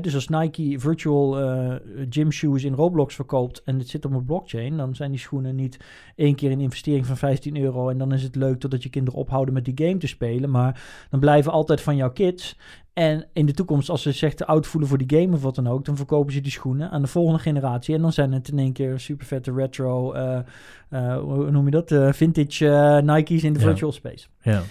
[0.00, 1.74] Dus als Nike virtual eh,
[2.10, 5.54] gym shoes in Roblox verkoopt en het zit op een blockchain, dan zijn die schoenen
[5.54, 5.76] niet
[6.16, 9.20] één keer een investering van 15 euro en dan is het leuk totdat je kinderen
[9.20, 12.58] ophouden met die game te spelen, maar dan blijven altijd van jouw kids.
[12.92, 15.54] En in de toekomst, als ze zich te oud voelen voor die game of wat
[15.54, 17.94] dan ook, dan verkopen ze die schoenen aan de volgende generatie.
[17.94, 20.38] En dan zijn het in één keer super vette retro, eh,
[20.88, 22.16] eh, hoe noem je dat?
[22.16, 23.64] Vintage Nike's in de Ja.
[23.66, 24.26] virtual space.
[24.42, 24.62] Ja.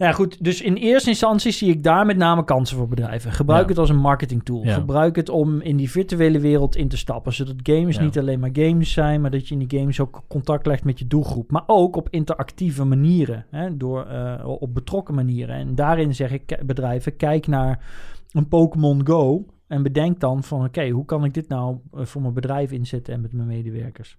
[0.00, 0.44] Nou ja, goed.
[0.44, 3.32] Dus in eerste instantie zie ik daar met name kansen voor bedrijven.
[3.32, 3.68] Gebruik Ja.
[3.68, 4.64] het als een marketing tool.
[4.64, 4.74] Ja.
[4.74, 7.32] Gebruik het om in die virtuele wereld in te stappen.
[7.32, 10.66] Zodat games niet alleen maar games zijn, maar dat je in die games ook contact
[10.66, 11.50] legt met je doelgroep.
[11.50, 13.46] Maar ook op interactieve manieren.
[13.50, 15.54] Hè, door, eh, op betrokken manieren.
[15.56, 17.84] En daarin zeg ik bedrijven, kijk naar
[18.32, 19.46] een Pokémon Go.
[19.66, 23.14] En bedenk dan van, oké, hoe kan ik dit nou eh, voor mijn bedrijf inzetten
[23.14, 24.18] en met mijn medewerkers?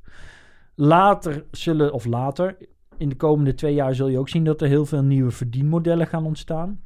[0.75, 2.57] Later zullen, of later,
[3.01, 6.07] in de komende twee jaar zul je ook zien dat er heel veel nieuwe verdienmodellen
[6.07, 6.79] gaan ontstaan.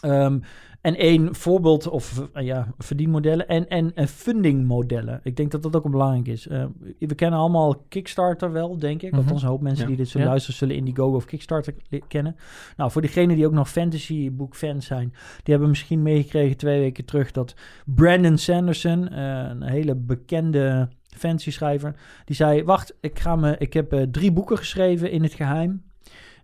[0.00, 0.38] Ehm,
[0.80, 5.20] en één voorbeeld, of eh, ja, verdienmodellen en, en, en fundingmodellen.
[5.22, 6.48] Ik denk dat dat ook een belangrijk is.
[6.48, 6.64] Eh,
[6.98, 9.10] we kennen allemaal Kickstarter wel, denk ik.
[9.10, 9.20] Mhm.
[9.20, 9.90] Althans, een hoop mensen Ja.
[9.90, 9.96] Ja.
[9.96, 11.74] dit zullen luisteren, zullen Indiegogo of Kickstarter
[12.08, 12.36] kennen.
[12.76, 15.12] Nou, voor diegenen die ook nog fantasy book fans zijn,
[15.42, 17.54] die hebben misschien meegekregen twee weken terug dat
[17.84, 21.94] Brandon Sanderson, eh, een hele bekende fantasy schrijver,
[22.24, 25.82] die zei: Wacht, ik, ga me, ik heb eh, drie boeken geschreven in het geheim.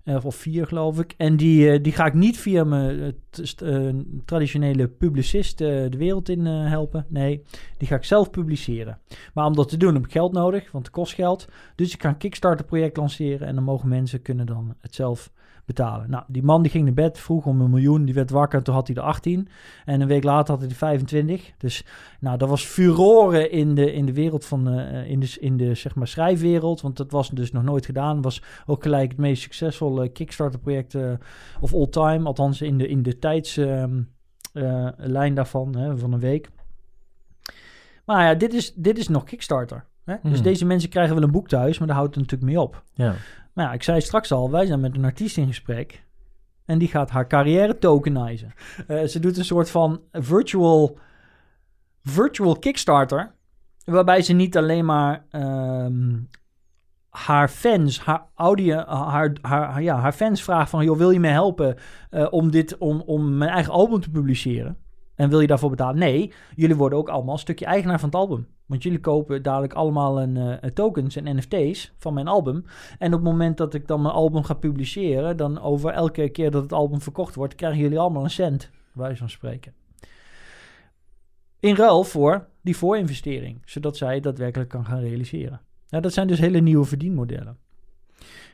[0.04, 1.14] Eh, of vier, geloof ik.
[1.16, 3.14] En die, eh, die ga ik niet via mijn
[4.24, 7.06] traditionele publicist de wereld in helpen.
[7.08, 7.42] Nee,
[7.78, 8.98] die ga ik zelf publiceren.
[9.34, 11.48] Maar om dat te doen heb ik geld nodig, want het kost geld.
[11.74, 15.30] Dus ik ga een Kickstarter-project lanceren en dan mogen mensen kunnen dan het zelf
[15.66, 16.10] betalen.
[16.10, 18.64] Nou, die man die ging naar bed, vroeg om een miljoen, die werd wakker en
[18.64, 19.48] toen had hij er 18.
[19.84, 21.52] En een week later had hij er 25.
[21.58, 21.84] Dus
[22.20, 25.74] nou, dat was furoren in de, in de wereld van, eh, in de, in de
[25.74, 28.22] zeg maar schrijfwereld, want dat was dus nog nooit gedaan.
[28.22, 31.12] Was ook gelijk het meest succesvolle Kickstarter-project eh,
[31.60, 34.08] of all time, althans in de, in de tijdslijn
[35.34, 36.48] daarvan, hè, van een week.
[38.04, 39.84] Maar ja, dit is, dit is nog Kickstarter.
[40.04, 40.14] Hè?
[40.22, 40.42] Dus Mhm.
[40.42, 42.82] deze mensen krijgen wel een boek thuis, maar daar houdt het natuurlijk mee op.
[42.94, 43.14] Ja.
[43.56, 46.04] Nou ja, ik zei straks al, wij zijn met een artiest in gesprek.
[46.64, 48.52] En die gaat haar carrière tokenizen.
[48.86, 50.98] Eh, ze doet een soort van virtual,
[52.02, 53.34] virtual Kickstarter.
[53.84, 56.18] Waarbij ze niet alleen maar ehm,
[57.08, 60.84] haar fans, haar audio, haar, haar, ja, haar fans vraagt van...
[60.84, 61.76] joh, wil je me helpen
[62.10, 64.76] eh, om, dit, om, om mijn eigen album te publiceren?
[65.16, 65.98] En wil je daarvoor betalen?
[65.98, 68.46] Nee, jullie worden ook allemaal een stukje eigenaar van het album.
[68.66, 72.64] Want jullie kopen dadelijk allemaal een, eh, tokens en NFT's van mijn album.
[72.98, 75.36] En op het moment dat ik dan mijn album ga publiceren...
[75.36, 77.54] dan over elke keer dat het album verkocht wordt...
[77.54, 79.72] krijgen jullie allemaal een cent, wijze van spreken.
[81.60, 83.62] In ruil voor die voorinvestering.
[83.64, 85.60] Zodat zij daadwerkelijk kan gaan realiseren.
[85.88, 87.58] Nou, dat zijn dus hele nieuwe verdienmodellen.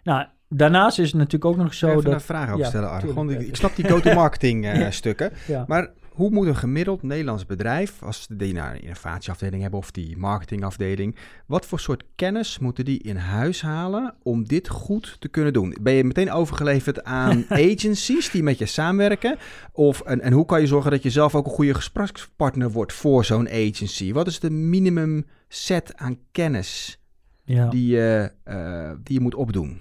[0.03, 2.13] Nou, daarnaast is het natuurlijk ook nog zo Even dat...
[2.13, 4.91] een vraag Ja, stellen, Gewoon, ik- snap die go-to-marketing eh, Ja.
[4.91, 5.33] stukken.
[5.47, 5.65] Ja.
[5.69, 10.17] Maar hoe moet een gemiddeld Nederlands bedrijf, als die nou een innovatieafdeling hebben of die
[10.17, 15.53] marketingafdeling, wat voor soort kennis moeten die in huis halen om dit goed te kunnen
[15.53, 15.77] doen?
[15.81, 19.37] Ben je meteen overgeleverd aan agencies die met je samenwerken?
[19.73, 22.93] Of, en, en hoe kan je zorgen dat je zelf ook een goede gesprekspartner wordt
[22.93, 24.13] voor zo'n agency?
[24.13, 27.01] Wat is de minimum set aan kennis
[27.45, 27.69] ja.
[27.69, 29.81] die, je, eh, die je moet opdoen?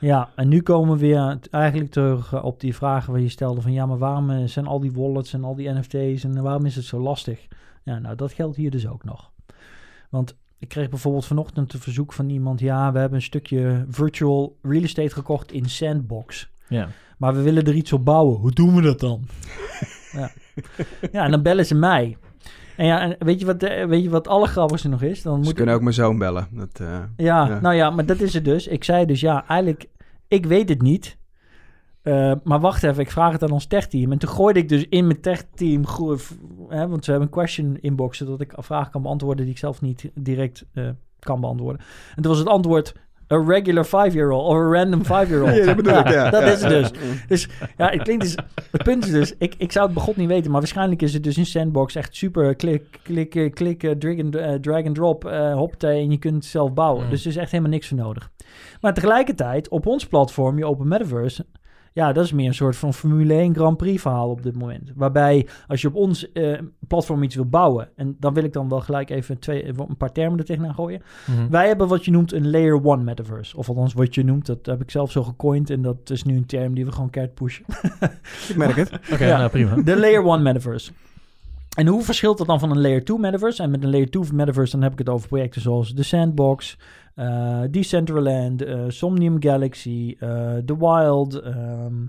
[0.00, 3.60] Ja, en nu komen we weer eigenlijk terug eh, op die vragen waar je stelde
[3.60, 6.66] van ja, maar waarom eh, zijn al die wallets en al die NFT's en waarom
[6.66, 7.46] is het zo lastig?
[7.82, 9.30] Ja, nou dat geldt hier dus ook nog.
[10.10, 14.56] Want ik kreeg bijvoorbeeld vanochtend een verzoek van iemand, ja, we hebben een stukje virtual
[14.62, 16.50] real estate gekocht in Sandbox.
[16.68, 16.88] Ja.
[17.18, 18.38] Maar we willen er iets op bouwen.
[18.38, 19.24] Hoe doen we dat dan?
[20.12, 20.30] ja.
[21.12, 22.16] ja, en dan bellen ze mij.
[22.78, 25.22] En ja, en weet je wat, weet je wat allergrappigste nog is?
[25.22, 26.48] Dan Ze moet kunnen ook mijn zoon bellen.
[26.50, 27.60] Dat, eh, ja, Ja.
[27.60, 28.66] nou ja, maar dat is het dus.
[28.66, 29.86] Ik zei dus, ja, eigenlijk,
[30.28, 31.18] ik weet het niet.
[32.02, 34.12] Eh, maar wacht even, ik vraag het aan ons techteam.
[34.12, 35.84] En toen gooide ik dus in mijn techteam,
[36.68, 39.80] hè, want ze hebben een question inbox, zodat ik vragen kan beantwoorden die ik zelf
[39.80, 41.80] niet direct eh, kan beantwoorden.
[42.14, 42.94] En toen was het antwoord,
[43.32, 45.54] a regular five-year-old of a random five-year-old.
[45.58, 46.30] Ja, dat bedoel ik, ja.
[46.30, 46.90] Dat Ja, is het dus.
[47.28, 48.36] Dus ja, het klinkt dus,
[48.70, 51.24] het punt is dus, ik, ik zou het begot niet weten, maar waarschijnlijk is het
[51.24, 55.22] dus in Sandbox echt super klik, klik, eh, klik, drag and, eh, drag and drop,
[55.54, 57.04] hoppatee, en je kunt het zelf bouwen.
[57.04, 57.10] Mm.
[57.10, 58.30] Dus er is echt helemaal niks voor nodig.
[58.80, 61.46] Maar tegelijkertijd, op ons platform, je Open Metaverse,
[61.98, 64.90] ja, dat is meer een soort van Formule 1 Grand Prix verhaal op dit moment.
[64.94, 68.68] Waarbij als je op ons eh, platform iets wil bouwen, en dan wil ik dan
[68.68, 71.02] wel gelijk even twee, een paar termen er tegenaan gooien.
[71.26, 71.50] Mhm.
[71.50, 73.56] Wij hebben wat je noemt een layer 1 metaverse.
[73.56, 75.70] Of althans wat je noemt, dat heb ik zelf zo gecoind.
[75.70, 77.64] En dat is nu een term die we gewoon keihard pushen.
[78.48, 78.90] Ik merk het.
[79.12, 79.38] Oké, Ja.
[79.38, 79.74] nou prima.
[79.82, 80.92] De layer 1 metaverse.
[81.76, 83.62] En hoe verschilt dat dan van een layer 2 metaverse?
[83.62, 86.78] En met een layer 2 metaverse dan heb ik het over projecten zoals The Sandbox,
[87.18, 92.06] eh Decentraland, eh, Somnium Galaxy, eh The Wild, ehm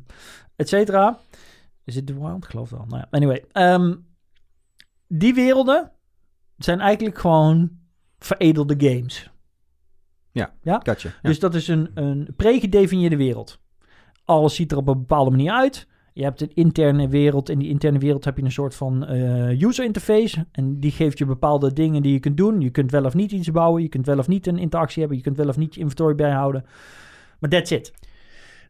[0.56, 1.18] et cetera.
[1.84, 2.44] Is het The Wild?
[2.44, 2.86] Ik geloof wel.
[2.88, 3.46] Nou ja, anyway.
[3.52, 3.96] ehm,
[5.08, 5.92] die werelden
[6.58, 7.70] zijn eigenlijk gewoon
[8.20, 9.30] veredelde games.
[10.84, 11.10] Gotcha.
[11.10, 11.30] Ja.
[11.30, 13.60] Dus dat is een, een pre-gedefinieerde wereld.
[14.26, 15.88] Alles ziet er op een bepaalde manier uit.
[16.20, 17.50] Je hebt een interne wereld.
[17.50, 20.46] In die interne wereld heb je een soort van eh, user interface.
[20.52, 22.62] En die geeft je bepaalde dingen die je kunt doen.
[22.62, 23.82] Je kunt wel of niet iets bouwen.
[23.82, 25.18] Je kunt wel of niet een interactie hebben.
[25.18, 26.66] Je kunt wel of niet je inventory bijhouden.
[27.40, 27.94] Maar that's it.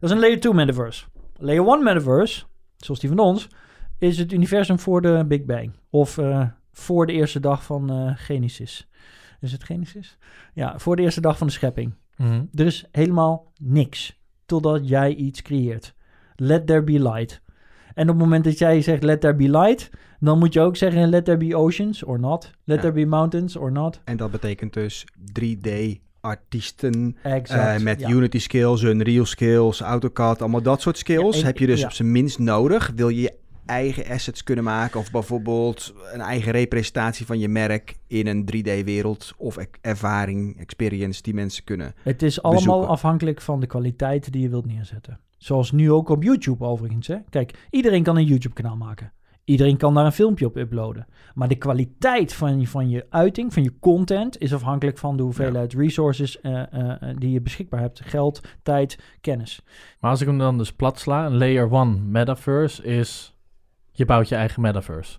[0.00, 1.04] Dat is een layer 2 metaverse.
[1.36, 2.44] Layer 1 metaverse,
[2.76, 3.48] zoals die van ons,
[3.98, 5.72] is het universum voor de Big Bang.
[5.90, 8.88] Of eh, voor de eerste dag van eh, Genesis.
[9.40, 10.18] Is het Genesis?
[10.54, 11.94] Ja, voor de eerste dag van de schepping.
[12.16, 12.44] Mhm.
[12.54, 15.94] Er is helemaal niks totdat jij iets creëert.
[16.42, 17.40] Let there be light.
[17.94, 20.76] En op het moment dat jij zegt let there be light, dan moet je ook
[20.76, 22.50] zeggen let there be oceans or not.
[22.64, 22.82] Let Ja.
[22.82, 24.00] there be mountains or not.
[24.04, 27.76] En dat betekent dus 3D-artiesten Exact.
[27.78, 28.08] eh, met ja.
[28.08, 31.34] Unity skills, Unreal skills, AutoCAD, allemaal dat soort skills.
[31.34, 32.92] Ja, ik- heb je dus op zijn minst nodig.
[32.94, 33.32] Wil je je
[33.70, 39.32] eigen assets kunnen maken of bijvoorbeeld een eigen representatie van je merk in een 3D-wereld
[39.36, 41.94] of e- ervaring, experience die mensen kunnen.
[42.02, 42.90] Het is allemaal bezoeken.
[42.90, 45.20] afhankelijk van de kwaliteit die je wilt neerzetten.
[45.38, 47.06] Zoals nu ook op YouTube overigens.
[47.06, 47.16] Hè?
[47.30, 49.12] Kijk, iedereen kan een YouTube-kanaal maken.
[49.44, 51.06] Iedereen kan daar een filmpje op uploaden.
[51.34, 55.22] Maar de kwaliteit van je, van je uiting, van je content, is afhankelijk van de
[55.22, 58.00] hoeveelheid resources eh, eh, eh, die je beschikbaar hebt.
[58.04, 59.62] Geld, tijd, kennis.
[60.00, 63.34] Maar als ik hem dan dus plat sla, een layer 1 metaverse is,
[63.92, 65.18] je bouwt je eigen metaverse.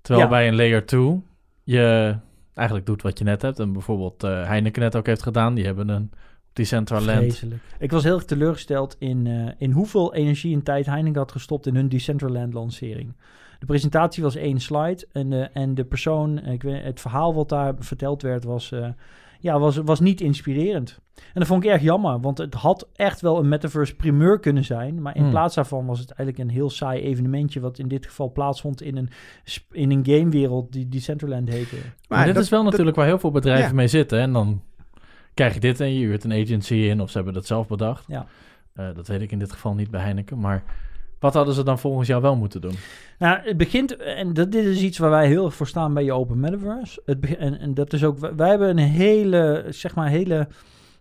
[0.00, 0.32] Terwijl Ja.
[0.32, 1.22] bij een layer 2
[1.62, 2.16] je
[2.54, 3.58] eigenlijk doet wat je net hebt.
[3.58, 5.54] En bijvoorbeeld eh, Heineken net ook heeft gedaan.
[5.54, 6.10] Die hebben een
[6.52, 7.18] Decentraland.
[7.18, 7.62] Vreselijk.
[7.78, 11.66] Ik was heel erg teleurgesteld in, eh, in hoeveel energie en tijd Heineken had gestopt
[11.66, 13.16] in hun Decentraland lancering.
[13.58, 17.34] De presentatie was één slide en de, en de persoon, eh, ik weet, het verhaal
[17.34, 18.72] wat daar verteld werd, was,
[19.46, 20.98] ja, was, was niet inspirerend.
[21.14, 24.64] En dat vond ik erg jammer, want het had echt wel een metaverse primeur kunnen
[24.64, 25.02] zijn.
[25.02, 25.30] Maar in Hmm.
[25.30, 28.96] plaats daarvan was het eigenlijk een heel saai evenementje, wat in dit geval plaatsvond in
[28.96, 29.08] een,
[29.44, 31.76] sp- in een gamewereld die Decentraland heette.
[32.08, 33.74] Maar, dit dat- is wel dat- natuurlijk waar heel veel bedrijven Ja.
[33.74, 34.18] mee zitten.
[34.20, 34.62] En dan
[35.34, 38.04] krijg je dit en je huurt een agency in of ze hebben dat zelf bedacht.
[38.08, 38.26] Ja.
[38.74, 40.38] Eh, dat weet ik in dit geval niet bij Heineken.
[40.38, 40.62] Maar
[41.26, 42.74] wat hadden ze dan volgens jou wel moeten doen?
[43.18, 46.04] Nou, het begint, en dat, dit is iets waar wij heel erg voor staan bij
[46.04, 47.02] je Open Metaverse.
[47.04, 50.48] Het en, en dat is ook, wij- wij hebben een hele, zeg maar, hele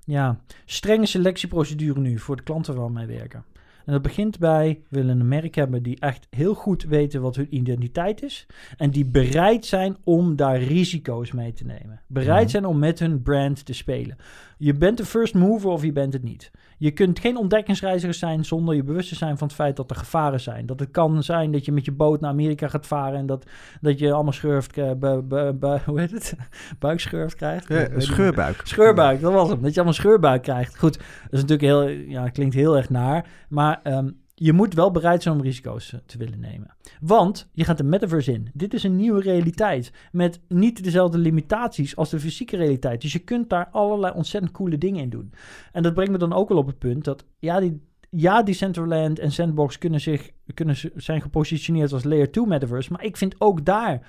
[0.05, 3.43] ja, strenge selectieprocedure nu voor de klanten waar we mee werken.
[3.85, 7.35] En dat begint bij, we willen een merk hebben die echt heel goed weten wat
[7.35, 8.45] hun identiteit is.
[8.77, 12.01] En die bereid zijn om daar risico's mee te nemen.
[12.07, 12.49] Bereid Mhm.
[12.51, 14.17] zijn om met hun brand te spelen.
[14.57, 16.51] Je bent de first mover of je bent het niet.
[16.77, 19.95] Je kunt geen ontdekkingsreiziger zijn zonder je bewust te zijn van het feit dat er
[19.95, 20.65] gevaren zijn.
[20.65, 23.45] Dat het kan zijn dat je met je boot naar Amerika gaat varen en dat,
[23.81, 26.35] dat je allemaal schurft, eh, bu- bu- bu- hoe heet het?
[26.79, 27.67] buikschurft krijgt.
[27.67, 28.61] Ja, scheurbuik.
[28.63, 29.61] Scheurbuik, dat was hem.
[29.61, 30.77] Dat je allemaal scheurbuik krijgt.
[30.77, 33.25] Goed, dat is natuurlijk heel, ja, klinkt heel erg naar.
[33.49, 36.75] Maar ehm, je moet wel bereid zijn om risico's eh, te willen nemen.
[37.01, 38.49] Want je gaat de metaverse in.
[38.53, 39.91] Dit is een nieuwe realiteit.
[40.11, 43.01] Met niet dezelfde limitaties als de fysieke realiteit.
[43.01, 45.33] Dus je kunt daar allerlei ontzettend coole dingen in doen.
[45.71, 49.19] En dat brengt me dan ook wel op het punt dat, ja, die, ja, Decentraland
[49.19, 52.91] en Sandbox kunnen, zich, kunnen zijn gepositioneerd als Layer 2 metaverse.
[52.91, 54.07] Maar ik vind ook daar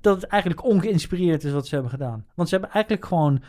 [0.00, 2.26] dat het eigenlijk ongeïnspireerd is wat ze hebben gedaan.
[2.34, 3.42] Want ze hebben eigenlijk gewoon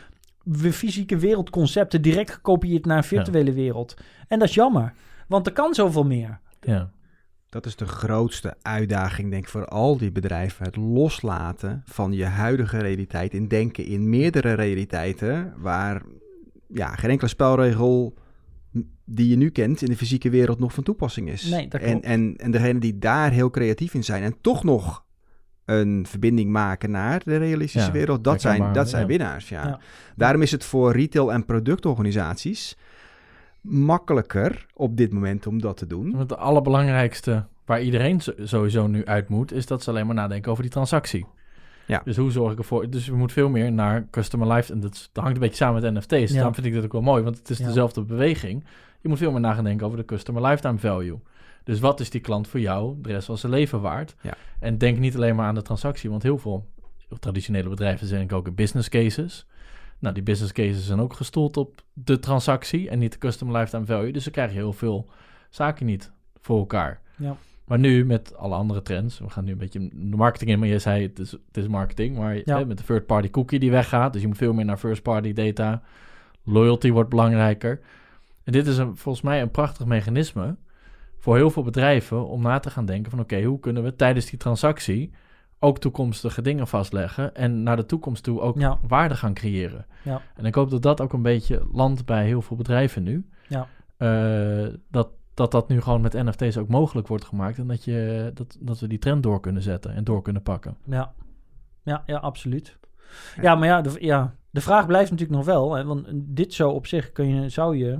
[0.72, 3.94] fysieke wereldconcepten direct gekopieerd naar een virtuele wereld.
[4.28, 4.94] En dat is jammer,
[5.30, 6.40] want er kan zoveel meer.
[6.60, 6.90] Ja.
[7.48, 10.64] Dat is de grootste uitdaging, denk ik, voor al die bedrijven.
[10.64, 16.02] Het loslaten van je huidige realiteit en denken in meerdere realiteiten, waar
[16.68, 18.14] ja, geen enkele spelregel
[19.04, 21.50] die je nu kent in de fysieke wereld nog van toepassing is.
[21.50, 22.04] Nee, dat en, klopt.
[22.04, 25.04] en, en degenen die daar heel creatief in zijn en toch nog
[25.64, 29.08] een verbinding maken naar de realistische Ja, wereld, dat zijn, dat zijn ja.
[29.08, 29.48] winnaars.
[29.48, 29.66] Ja.
[29.66, 29.80] Ja.
[30.16, 32.76] Daarom is het voor retail- en productorganisaties
[33.60, 36.10] makkelijker op dit moment om dat te doen.
[36.16, 40.50] Want het allerbelangrijkste waar iedereen sowieso nu uit moet, is dat ze alleen maar nadenken
[40.50, 41.26] over die transactie.
[41.86, 42.00] Ja.
[42.04, 42.90] Dus hoe zorg ik ervoor?
[42.90, 44.72] Dus we moeten veel meer naar customer life.
[44.72, 46.28] En dat, hangt een beetje samen met NFT's.
[46.30, 46.34] Ja.
[46.34, 47.66] Daarom vind ik dat ook wel mooi, want het is Ja.
[47.66, 48.64] dezelfde beweging.
[49.00, 51.18] Je moet veel meer na gaan denken over de customer lifetime value.
[51.64, 54.14] Dus wat is die klant voor jou de rest van zijn leven waard?
[54.20, 54.34] Ja.
[54.60, 56.66] En denk niet alleen maar aan de transactie, want heel veel
[57.18, 59.46] traditionele bedrijven zijn ook in business cases.
[60.00, 63.84] Nou, die business cases zijn ook gestoeld op de transactie en niet de customer lifetime
[63.86, 64.12] value.
[64.12, 65.10] Dus dan krijg je heel veel
[65.50, 67.00] zaken niet voor elkaar.
[67.16, 67.36] Ja.
[67.64, 70.68] Maar nu met alle andere trends, we gaan nu een beetje de marketing in, maar
[70.68, 72.58] je zei het is, het is marketing, maar Ja.
[72.58, 75.02] hè, met de third party cookie die weggaat, dus je moet veel meer naar first
[75.02, 75.82] party data.
[76.44, 77.80] Loyalty wordt belangrijker.
[78.44, 80.56] En dit is een, volgens mij een prachtig mechanisme
[81.18, 84.26] voor heel veel bedrijven om na te gaan denken van oké, hoe kunnen we tijdens
[84.26, 85.10] die transactie
[85.62, 88.78] ook toekomstige dingen vastleggen en naar de toekomst toe ook Ja.
[88.88, 89.86] waarde gaan creëren.
[90.04, 90.20] Ja.
[90.36, 93.28] En ik hoop dat dat ook een beetje landt bij heel veel bedrijven nu.
[93.48, 93.66] Ja.
[93.96, 98.30] Eh, dat, dat dat nu gewoon met NFT's ook mogelijk wordt gemaakt en dat, je,
[98.34, 100.76] dat, dat we die trend door kunnen zetten en door kunnen pakken.
[100.84, 101.12] Ja,
[101.82, 102.78] ja, ja absoluut.
[103.40, 105.74] Ja, maar ja de, ja, de vraag blijft natuurlijk nog wel.
[105.74, 107.98] Hè, want dit zo op zich kun je, zou je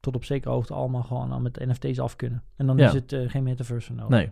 [0.00, 2.42] tot op zekere hoogte allemaal gewoon al met NFT's af kunnen.
[2.56, 2.86] En dan Ja.
[2.86, 4.08] is het eh, geen metaverse nodig.
[4.08, 4.30] Nee,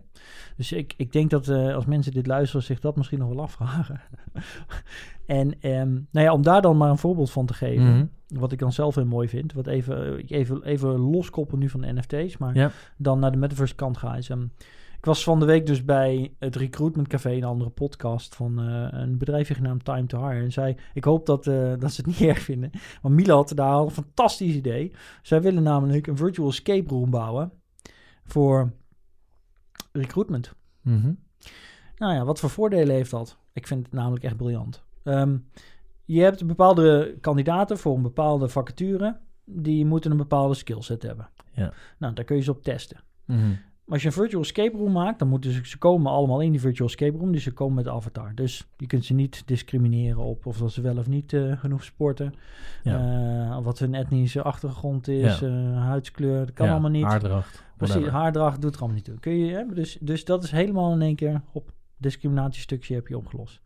[0.56, 3.40] Dus ik, ik denk dat eh, als mensen dit luisteren zich dat misschien nog wel
[3.42, 4.00] afvragen.
[5.26, 7.84] en ehm, nou ja, om daar dan maar een voorbeeld van te geven.
[7.96, 8.06] Mhm.
[8.40, 9.52] Wat ik dan zelf heel mooi vind.
[9.52, 12.36] Wat even, ik even, even loskoppel nu van de NFT's.
[12.36, 12.70] Maar Ja.
[12.96, 14.16] dan naar de metaverse kant ga.
[14.16, 14.36] Is, ik
[15.06, 19.18] was van de week dus bij het Recruitment Café, een andere podcast van eh, een
[19.18, 20.44] bedrijfje genaamd Time to Hire.
[20.44, 22.70] En zei, ik hoop dat, eh, dat ze het niet erg vinden.
[23.02, 24.92] Maar Milan had daar al een fantastisch idee.
[25.22, 27.52] Zij willen namelijk een virtual escape room bouwen
[28.24, 28.72] voor
[29.92, 30.52] recruitment.
[30.80, 31.12] Mhm.
[31.96, 33.38] Nou ja, wat voor voordelen heeft dat?
[33.52, 34.84] Ik vind het namelijk echt briljant.
[35.02, 35.38] Ehm,
[36.04, 39.20] je hebt bepaalde kandidaten voor een bepaalde vacature.
[39.44, 41.28] Die moeten een bepaalde skillset hebben.
[41.52, 41.72] Ja.
[41.98, 43.00] Nou, daar kun je ze op testen.
[43.24, 43.52] Mhm.
[43.86, 46.50] Maar als je een virtual escape room maakt, dan moeten ze, ze komen allemaal in
[46.50, 47.32] die virtual escape room.
[47.32, 48.34] Dus ze komen met de avatar.
[48.34, 51.84] Dus je kunt ze niet discrimineren op of dat ze wel of niet eh, genoeg
[51.84, 52.34] sporten.
[52.82, 52.98] Ja.
[53.56, 55.46] Eh, wat hun etnische achtergrond is, Ja.
[55.46, 56.38] eh, huidskleur.
[56.46, 57.04] Dat kan Ja, allemaal niet.
[57.04, 57.64] Haardracht.
[57.76, 58.20] Precies, whatever.
[58.20, 59.18] haardracht doet er allemaal niet toe.
[59.20, 59.64] Kun je, hè?
[59.74, 63.60] Dus, dus dat is helemaal in één keer op discriminatiestukje heb je opgelost.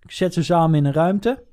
[0.00, 1.44] Ik zet ze samen in een ruimte.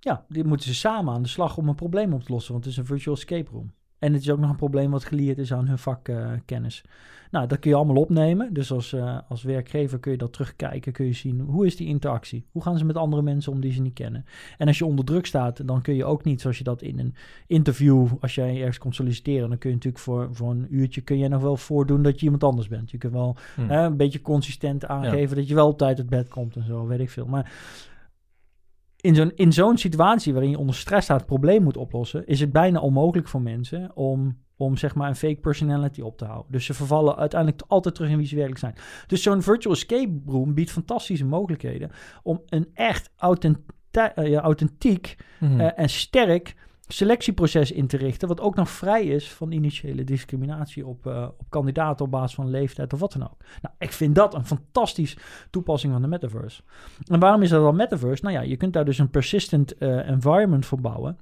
[0.00, 2.64] Ja, die moeten ze samen aan de slag om een probleem op te lossen, want
[2.64, 3.72] het is een virtual escape room.
[4.06, 6.84] En het is ook nog een probleem wat geleerd is aan hun vakkennis.
[7.30, 8.52] nou, dat kun je allemaal opnemen.
[8.52, 10.92] Dus als, eh, als werkgever kun je dat terugkijken.
[10.92, 12.46] Kun je zien, hoe is die interactie?
[12.52, 14.24] Hoe gaan ze met andere mensen om die ze niet kennen?
[14.58, 16.98] En als je onder druk staat, dan kun je ook niet, zoals je dat in
[16.98, 17.14] een
[17.46, 21.18] interview, als jij ergens komt solliciteren, dan kun je natuurlijk voor, voor een uurtje, kun
[21.18, 22.90] je nog wel voordoen dat je iemand anders bent.
[22.90, 23.68] Je kunt wel Hm.
[23.68, 26.86] hè, een beetje consistent aangeven dat je wel op tijd uit bed komt en zo,
[26.86, 27.26] weet ik veel.
[27.26, 27.52] Maar
[29.00, 32.40] in zo'n, in zo'n situatie waarin je onder stress staat, het probleem moet oplossen, is
[32.40, 36.52] het bijna onmogelijk voor mensen om, om zeg maar een fake personality op te houden.
[36.52, 38.74] Dus ze vervallen uiteindelijk altijd terug in wie ze werkelijk zijn.
[39.06, 41.90] Dus zo'n virtual escape room biedt fantastische mogelijkheden
[42.22, 43.10] om een echt
[43.90, 45.60] eh, ja, authentiek Mhm.
[45.60, 46.54] eh, en sterk
[46.88, 51.46] selectieproces in te richten, wat ook nog vrij is van initiële discriminatie op, eh, op
[51.48, 53.38] kandidaten op basis van leeftijd of wat dan ook.
[53.62, 55.16] Nou, ik vind dat een fantastisch
[55.50, 56.62] toepassing van de metaverse.
[57.04, 58.24] En waarom is dat dan metaverse?
[58.24, 61.18] Nou ja, je kunt daar dus een persistent eh, environment voor bouwen.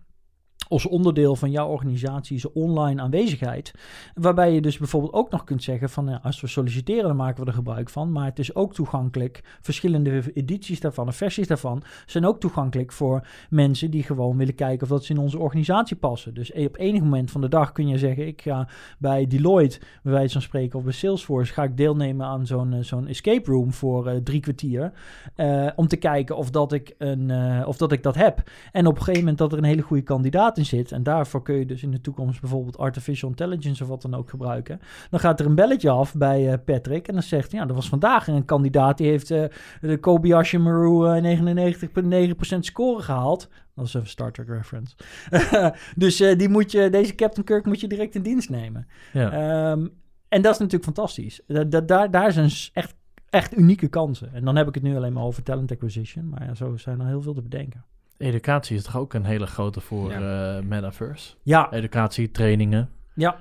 [0.69, 3.75] Als onderdeel van jouw organisatie online aanwezigheid.
[4.15, 7.41] Waarbij je dus bijvoorbeeld ook nog kunt zeggen van ja, als we solliciteren, dan maken
[7.41, 8.13] we er gebruik van.
[8.13, 9.43] Maar het is ook toegankelijk.
[9.61, 14.83] Verschillende edities daarvan en versies daarvan zijn ook toegankelijk voor mensen die gewoon willen kijken
[14.83, 16.35] of dat ze in onze organisatie passen.
[16.35, 20.13] Dus op enig moment van de dag kun je zeggen: ik ga bij Deloitte, bij
[20.13, 23.73] wijze van spreken, of bij Salesforce, ga ik deelnemen aan zo'n eh, zo'n escape room
[23.73, 24.93] voor eh, drie kwartier.
[25.35, 28.43] eh, om te kijken of dat, ik een, eh, of dat ik dat heb.
[28.73, 30.93] En op een gegeven moment dat er een hele goede kandidaat in zit.
[30.93, 34.31] En daarvoor kun je dus in de toekomst bijvoorbeeld artificial intelligence of wat dan ook
[34.31, 34.81] gebruiken.
[35.11, 37.09] Dan gaat er een belletje af bij eh, Patrick.
[37.09, 39.45] En dan zegt hij, ja, er was vandaag een kandidaat die heeft eh,
[39.81, 41.41] de Kobayashi Maru eh,
[42.53, 43.49] 99,9% score gehaald.
[43.75, 44.95] Dat is een Star Trek reference.
[45.97, 48.87] dus eh, die moet je, deze Captain Kirk moet je direct in dienst nemen.
[49.13, 49.31] ja.
[49.31, 49.87] Ehm,
[50.29, 51.41] en dat is natuurlijk fantastisch.
[51.47, 52.95] Da- da- daar, daar zijn echt,
[53.31, 54.33] echt unieke kansen.
[54.35, 56.29] En dan heb ik het nu alleen maar over talent acquisition.
[56.29, 57.85] Maar ja, zo zijn er heel veel te bedenken.
[58.19, 61.35] Educatie is toch ook een hele grote voor eh, metaverse?
[61.43, 62.89] Ja, Educatie, trainingen.
[63.15, 63.37] ja.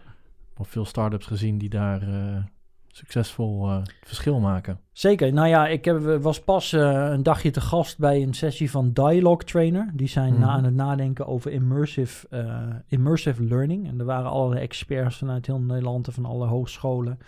[0.58, 2.44] Of veel start-ups gezien die daar eh,
[2.88, 4.80] succesvol eh, het verschil maken.
[4.92, 5.34] Zeker.
[5.34, 8.92] Nou ja, ik heb, was pas eh, een dagje te gast bij een sessie van
[8.94, 9.92] Dialogue Trainer.
[9.94, 10.42] Die zijn Mhm.
[10.42, 12.58] na aan het nadenken over immersive, eh,
[12.88, 13.88] immersive learning.
[13.88, 17.20] En er waren allerlei experts vanuit heel Nederland en van alle hogescholen.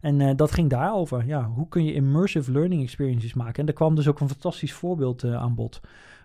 [0.00, 1.26] En eh, dat ging daarover.
[1.26, 3.62] Ja, hoe kun je immersive learning experiences maken?
[3.62, 5.80] En er kwam dus ook een fantastisch voorbeeld eh, aan bod.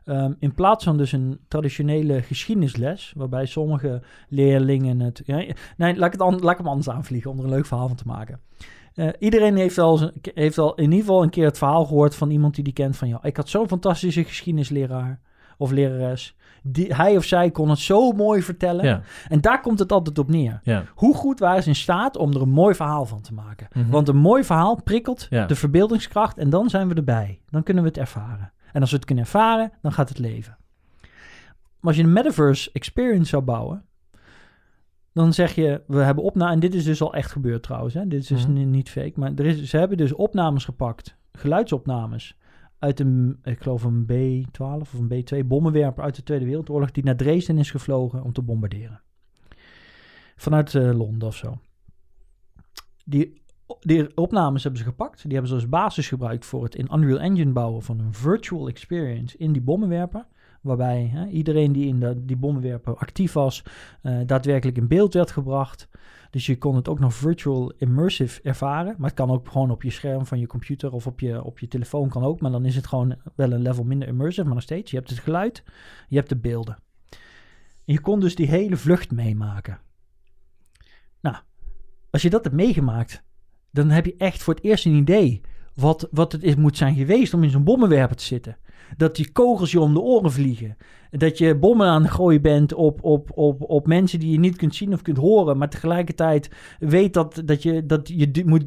[0.08, 5.22] Ehm, in plaats van dus een traditionele geschiedenisles, waarbij sommige leerlingen het...
[5.26, 5.36] Ja,
[5.78, 7.88] nee, laat ik, het an- laat ik hem anders aanvliegen om er een leuk verhaal
[7.88, 8.39] van te maken.
[8.95, 12.30] Eh, iedereen heeft wel, heeft wel in ieder geval een keer het verhaal gehoord van
[12.30, 13.08] iemand die die kent van...
[13.08, 15.20] Ja, ik had zo'n fantastische geschiedenisleraar
[15.58, 16.36] of lerares.
[16.64, 18.86] Die, hij of zij kon het zo mooi vertellen.
[18.86, 20.60] Ja, En daar komt het altijd op neer.
[20.64, 20.84] ja.
[20.95, 23.68] Hoe goed waren ze in staat om er een mooi verhaal van te maken?
[23.74, 23.89] Mhm.
[23.89, 25.45] Want een mooi verhaal prikkelt Ja.
[25.45, 27.39] de verbeeldingskracht en dan zijn we erbij.
[27.49, 28.51] Dan kunnen we het ervaren.
[28.74, 30.57] En als we het kunnen ervaren, dan gaat het leven.
[31.80, 33.86] Maar als je een metaverse experience zou bouwen,
[35.13, 38.07] dan zeg je, we hebben opnames, en dit is dus al echt gebeurd trouwens, hè?
[38.07, 38.53] dit is dus Mhm.
[38.53, 42.38] ni- niet fake, maar er is, ze hebben dus opnames gepakt, geluidsopnames,
[42.80, 47.03] uit een, ik geloof een B-12 of een B-2 bommenwerper uit de Tweede Wereldoorlog, die
[47.03, 49.01] naar Dresden is gevlogen om te bombarderen.
[50.36, 51.59] Vanuit eh, Londen of zo.
[53.05, 53.41] Die,
[53.80, 57.20] die opnames hebben ze gepakt, die hebben ze als basis gebruikt voor het in Unreal
[57.20, 60.26] Engine bouwen van een virtual experience in die bommenwerper.
[60.61, 63.63] Waarbij hè, iedereen die in de, die bommenwerper actief was,
[64.01, 65.88] eh, daadwerkelijk in beeld werd gebracht.
[66.30, 68.95] Dus je kon het ook nog virtual immersive ervaren.
[68.97, 71.59] Maar het kan ook gewoon op je scherm van je computer of op je, op
[71.59, 72.41] je telefoon kan ook.
[72.41, 74.91] Maar dan is het gewoon wel een level minder immersive, maar nog steeds.
[74.91, 75.63] Je hebt het geluid,
[76.07, 76.78] je hebt de beelden.
[77.86, 79.80] En je kon dus die hele vlucht meemaken.
[81.22, 81.36] Nou,
[82.09, 83.24] als je dat hebt meegemaakt,
[83.72, 85.41] dan heb je echt voor het eerst een idee
[85.74, 88.57] wat, wat het is, moet zijn geweest om in zo'n bommenwerper te zitten.
[88.97, 90.78] Dat die kogels je om de oren vliegen.
[91.11, 94.55] Dat je bommen aan het gooien bent op, op, op, op mensen die je niet
[94.55, 95.57] kunt zien of kunt horen.
[95.57, 98.65] Maar tegelijkertijd weet dat, dat je, dat je dit, moet,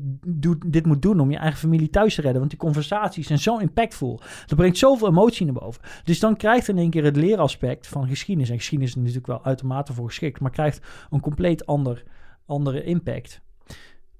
[0.66, 2.38] dit moet doen om je eigen familie thuis te redden.
[2.38, 4.20] Want die conversaties zijn zo impactvol.
[4.46, 5.82] Dat brengt zoveel emotie naar boven.
[6.04, 8.50] Dus dan krijgt in één keer het leeraspect van geschiedenis.
[8.50, 10.40] En geschiedenis is natuurlijk wel uitermate voor geschikt.
[10.40, 10.80] Maar krijgt
[11.10, 12.04] een compleet ander,
[12.46, 13.40] andere impact.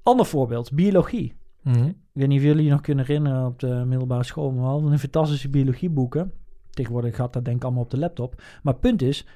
[0.03, 1.35] Ander voorbeeld, biologie.
[1.63, 1.87] Mhm.
[1.87, 4.69] Ik weet niet of jullie je nog kunnen herinneren op de middelbare school, maar we
[4.69, 6.33] hadden een fantastische biologieboeken.
[6.71, 8.43] Tegenwoordig gaat dat denk ik allemaal op de laptop.
[8.63, 9.27] Maar het punt is,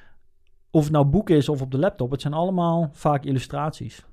[0.71, 4.05] of het nou boek is of op de laptop, het zijn allemaal vaak illustraties.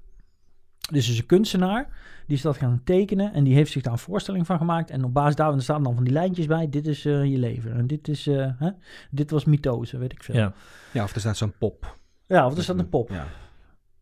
[0.91, 1.88] Dus er is een kunstenaar,
[2.28, 4.89] die is dat gaan tekenen en die heeft zich daar een voorstelling van gemaakt.
[4.89, 7.74] En op basis daarvan staan dan van die lijntjes bij, dit is eh, je leven.
[7.74, 8.70] En dit, is, eh, hè?
[9.12, 10.36] dit was mitose, weet ik veel.
[10.36, 10.54] Ja.
[10.93, 11.97] Ja, of er staat zo'n pop.
[12.26, 13.10] Ja, of er staat een pop.
[13.10, 13.28] Ja.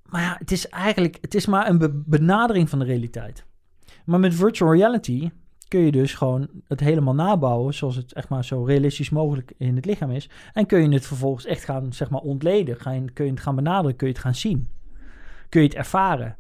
[0.10, 3.46] Maar ja, het is eigenlijk het is maar een be- benadering van de realiteit.
[4.06, 5.30] Maar met virtual reality
[5.68, 9.76] kun je dus gewoon het helemaal nabouwen zoals het echt maar zo realistisch mogelijk in
[9.76, 10.30] het lichaam is.
[10.54, 12.78] En kun je het vervolgens echt gaan zeg maar ontleden.
[13.14, 14.68] Kun je het gaan benaderen, kun je het gaan zien.
[15.50, 16.38] Kun je het ervaren.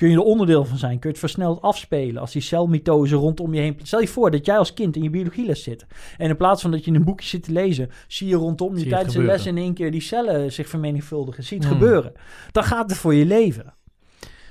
[0.00, 0.90] Kun je er onderdeel van zijn.
[0.98, 3.78] Kun je het versneld afspelen als die celmitose rondom je heen.
[3.82, 5.86] Stel je voor dat jij als kind in je biologieles zit.
[6.18, 8.76] En in plaats van dat je in een boekje zit te lezen, zie je rondom
[8.76, 11.44] je tijdens de les in één keer die cellen zich vermenigvuldigen.
[11.44, 11.72] Zie het Mm.
[11.72, 12.12] gebeuren.
[12.52, 13.74] Dan gaat het voor je leven.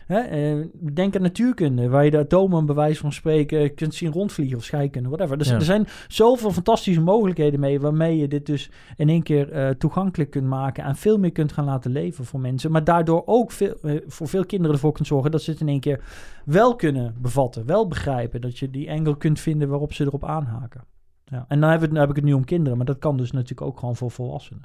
[0.10, 0.20] Hè?
[0.20, 4.58] eh, denk aan natuurkunde, waar je de atomen bij wijze van spreken kunt zien rondvliegen
[4.58, 5.38] of scheikunde, whatever.
[5.38, 5.56] Dus Ja.
[5.56, 10.30] er zijn zoveel fantastische mogelijkheden mee, waarmee je dit dus in één keer eh, toegankelijk
[10.30, 12.72] kunt maken en veel meer kunt gaan laten leven voor mensen.
[12.72, 15.68] Maar daardoor ook veel, eh, voor veel kinderen ervoor kunt zorgen dat ze het in
[15.68, 16.04] één keer
[16.46, 18.42] wel kunnen bevatten, wel begrijpen.
[18.42, 20.84] Dat je die angle kunt vinden waarop ze erop aanhaken.
[21.26, 21.46] Ja.
[21.48, 23.32] En dan heb, het, dan heb ik het nu om kinderen, maar dat kan dus
[23.32, 24.64] natuurlijk ook gewoon voor volwassenen.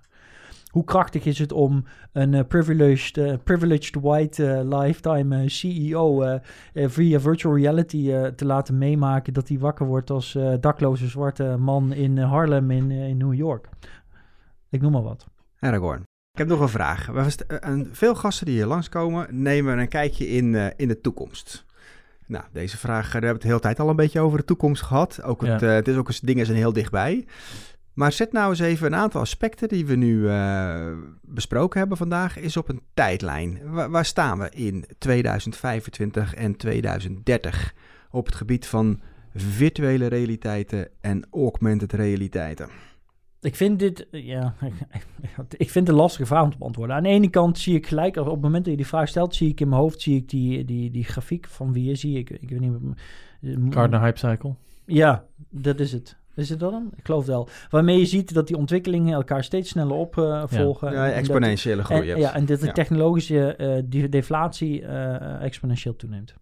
[0.74, 6.38] Hoe krachtig is het om een eh, privileged, eh, privileged white eh, lifetime CEO
[6.74, 12.18] via virtual reality te laten meemaken dat hij wakker wordt als dakloze zwarte man in
[12.18, 13.68] Harlem in, in New York?
[14.70, 15.26] Ik noem maar wat.
[15.58, 16.00] Aragorn.
[16.32, 17.08] Ik heb nog een vraag.
[17.90, 21.64] Veel gasten die hier langskomen nemen een kijkje in, in de toekomst.
[22.26, 24.44] Nou, deze vraag, daar hebben we het de hele tijd al een beetje over de
[24.44, 25.22] toekomst gehad.
[25.22, 25.66] Ook het, Ja.
[25.66, 27.26] het is ook eens, dingen zijn heel dichtbij.
[27.94, 30.92] Maar zet nou eens even een aantal aspecten die we nu eh,
[31.22, 33.58] besproken hebben vandaag, is op een tijdlijn.
[33.64, 37.74] Wa- waar staan we in 2025 en 2030
[38.10, 39.00] op het gebied van
[39.34, 42.68] virtuele realiteiten en augmented realiteiten?
[43.40, 44.54] Ik vind dit, ja,
[45.56, 46.96] ik vind het een lastige vraag om te beantwoorden.
[46.96, 49.34] Aan de ene kant zie ik gelijk, op het moment dat je die vraag stelt,
[49.34, 52.18] zie ik in mijn hoofd zie ik die, die, die grafiek van wie je zie
[52.18, 52.96] ik, ik weet niet meer.
[53.70, 54.54] Gardner Hype Cycle.
[54.86, 56.16] Ja, dat is het.
[56.36, 56.90] Is het dat dan?
[56.96, 57.48] Ik geloof wel.
[57.70, 60.92] Waarmee je ziet dat die ontwikkelingen elkaar steeds sneller opvolgen.
[60.92, 62.10] Ja, exponentiële groei.
[62.10, 62.72] En, ja, en dat de Ja.
[62.72, 66.34] technologische eh, deflatie eh, exponentieel toeneemt.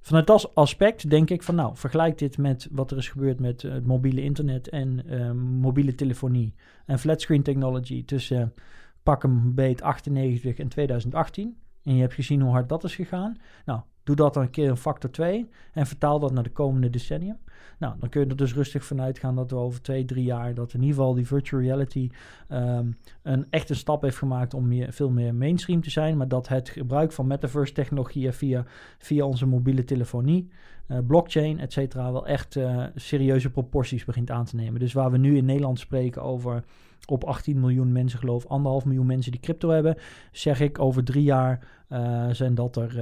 [0.00, 3.64] Vanuit dat aspect denk ik van nou, vergelijk dit met wat er is gebeurd met
[3.64, 6.54] eh, het mobiele internet en eh, mobiele telefonie
[6.86, 8.54] en flatscreen technology tussen
[9.02, 11.56] pak hem beet 98 en 2018.
[11.82, 13.36] En je hebt gezien hoe hard dat is gegaan.
[13.64, 16.90] Nou, doe dat dan een keer een factor 2 en vertaal dat naar de komende
[16.90, 17.36] decennia.
[17.78, 20.54] Nou, dan kun je er dus rustig vanuit gaan dat we over twee, drie jaar,
[20.54, 22.10] dat in ieder geval die virtual reality
[22.48, 22.86] ehm,
[23.22, 26.16] een echt een stap heeft gemaakt om meer, veel meer mainstream te zijn.
[26.16, 28.64] Maar dat het gebruik van metaverse technologieën via,
[28.98, 30.48] via onze mobiele telefonie,
[30.86, 34.80] eh, blockchain, et cetera, wel echt eh, serieuze proporties begint aan te nemen.
[34.80, 36.64] Dus waar we nu in Nederland spreken over
[37.06, 39.96] op 18 miljoen mensen geloof, anderhalf miljoen mensen die crypto hebben,
[40.32, 42.94] zeg ik over drie jaar eh, zijn dat er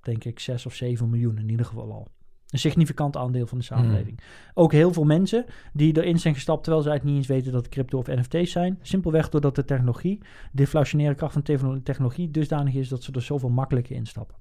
[0.00, 2.08] denk ik 6 of 7 miljoen in ieder geval al.
[2.54, 4.20] Een significant aandeel van de samenleving.
[4.54, 7.64] Ook heel veel mensen die erin zijn gestapt terwijl ze eigenlijk niet eens weten dat
[7.64, 8.78] het crypto of NFT's zijn.
[8.82, 13.22] Simpelweg doordat de technologie, de deflationaire kracht van techno- technologie dusdanig is dat ze er
[13.22, 14.36] zoveel makkelijker instappen.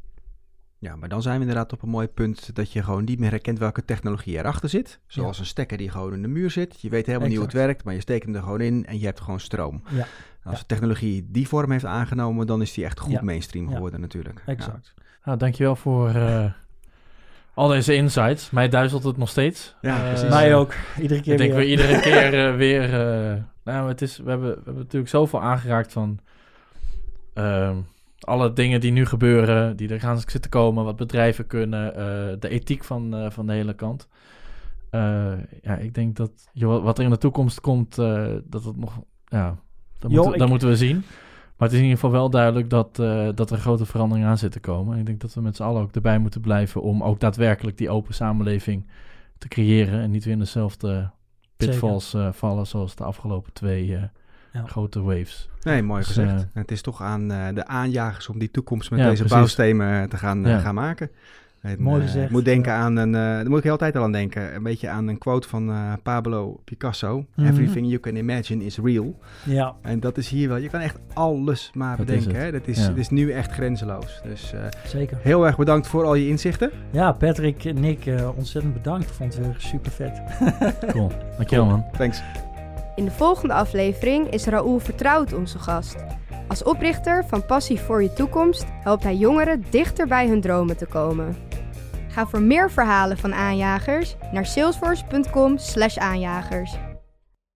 [0.78, 3.30] Ja, maar dan zijn we inderdaad op een mooi punt dat je gewoon niet meer
[3.30, 5.00] herkent welke technologie erachter zit.
[5.08, 6.82] Zoals een stekker die gewoon in de muur zit.
[6.82, 9.00] Je weet helemaal niet hoe het werkt, maar je steekt hem er gewoon in en
[9.00, 9.84] je hebt gewoon stroom.
[9.90, 10.06] Ja,
[10.44, 10.60] Als Ja.
[10.60, 13.22] de technologie die vorm heeft aangenomen, dan is die echt goed Ja.
[13.22, 13.74] mainstream Ja.
[13.74, 14.44] geworden natuurlijk.
[14.46, 14.94] exact.
[15.24, 16.52] Nou, dankjewel voor eh,
[17.54, 18.50] al deze insights.
[18.50, 19.76] Mij duizelt het nog steeds.
[19.82, 20.30] Ja, Eh, precies.
[20.30, 20.74] Mij ook.
[21.02, 21.60] Iedere keer Ik denk weer.
[21.62, 22.84] we iedere keer eh, weer...
[23.34, 26.20] eh, nou, het is, we, hebben, we hebben natuurlijk zoveel aangeraakt van...
[27.34, 27.78] ehm,
[28.20, 32.50] alle dingen die nu gebeuren, die er gaan zitten komen, wat bedrijven kunnen, eh, de
[32.50, 34.08] ethiek van, eh, van de hele kant.
[34.90, 35.32] Eh,
[35.62, 39.00] ja, ik denk dat joh, wat er in de toekomst komt, eh, dat het nog,
[39.26, 39.56] ja,
[40.00, 41.04] dat, moeten, dat moeten we zien.
[41.64, 44.38] Maar het is in ieder geval wel duidelijk dat, eh, dat er grote veranderingen aan
[44.38, 44.94] zitten komen.
[44.94, 47.78] En ik denk dat we met z'n allen ook erbij moeten blijven om ook daadwerkelijk
[47.78, 48.88] die open samenleving
[49.38, 51.10] te creëren en niet weer in dezelfde
[51.58, 54.04] pitfalls eh, vallen zoals de afgelopen twee eh,
[54.54, 54.64] Ja.
[54.66, 55.50] grote waves.
[55.62, 56.32] Nee, mooi Dus, gezegd.
[56.32, 59.38] En het is toch aan eh, de aanjagers om die toekomst met Ja, deze precies.
[59.38, 60.60] bouwstenen te gaan, Ja.
[60.60, 61.10] gaan maken.
[61.64, 63.78] En, Mooi eh, gezegd, Ik moet denken aan een, eh daar moet ik de hele
[63.78, 64.56] tijd al aan denken.
[64.56, 67.26] Een beetje aan een quote van eh, Pablo Picasso.
[67.36, 67.48] Mhm.
[67.48, 69.16] Everything you can imagine is real.
[69.44, 70.58] Ja, En dat is hier wel.
[70.58, 72.44] Je kan echt alles maar Dat is bedenken.
[72.44, 72.54] het.
[72.54, 72.60] hè.
[72.60, 72.88] Dat is, Ja.
[72.88, 74.22] dat is nu echt grenzeloos.
[74.24, 75.18] Dus eh, zeker.
[75.22, 76.72] heel erg bedankt voor al je inzichten.
[76.92, 78.06] Ja, Patrick en Nick,
[78.36, 79.06] ontzettend bedankt.
[79.08, 80.22] Ik vond het weer super vet.
[80.92, 81.12] Cool.
[81.38, 81.86] Dankjewel man.
[81.98, 82.22] Thanks.
[82.96, 85.96] In de volgende aflevering is Raoul Vertrouwd onze gast.
[86.48, 90.86] Als oprichter van Passie voor je toekomst helpt hij jongeren dichter bij hun dromen te
[90.86, 91.36] komen.
[92.14, 96.78] Ga voor meer verhalen van aanjagers naar salesforce.com/aanjagers.